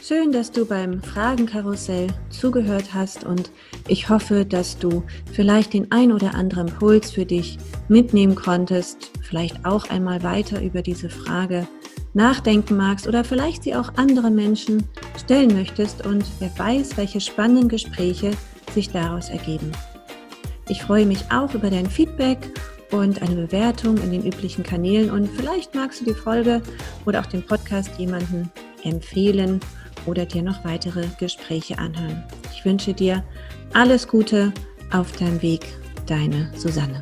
[0.08, 3.51] Schön, dass du beim Fragenkarussell zugehört hast und
[3.89, 5.03] ich hoffe, dass du
[5.34, 7.58] vielleicht den ein oder anderen Puls für dich
[7.89, 11.68] mitnehmen konntest, vielleicht auch einmal weiter über diese Frage
[12.14, 14.88] nachdenken magst oder vielleicht sie auch anderen Menschen
[15.22, 18.32] stellen möchtest und wer weiß, welche spannenden Gespräche
[18.74, 19.74] sich daraus ergeben.
[20.70, 22.53] Ich freue mich auch über dein Feedback
[22.91, 26.62] und eine Bewertung in den üblichen Kanälen und vielleicht magst du die Folge
[27.05, 28.49] oder auch den Podcast jemanden
[28.86, 29.60] empfehlen
[30.08, 32.24] oder dir noch weitere Gespräche anhören.
[32.51, 33.24] Ich wünsche dir
[33.74, 34.51] alles Gute
[34.91, 35.66] auf deinem Weg,
[36.08, 37.01] deine Susanne.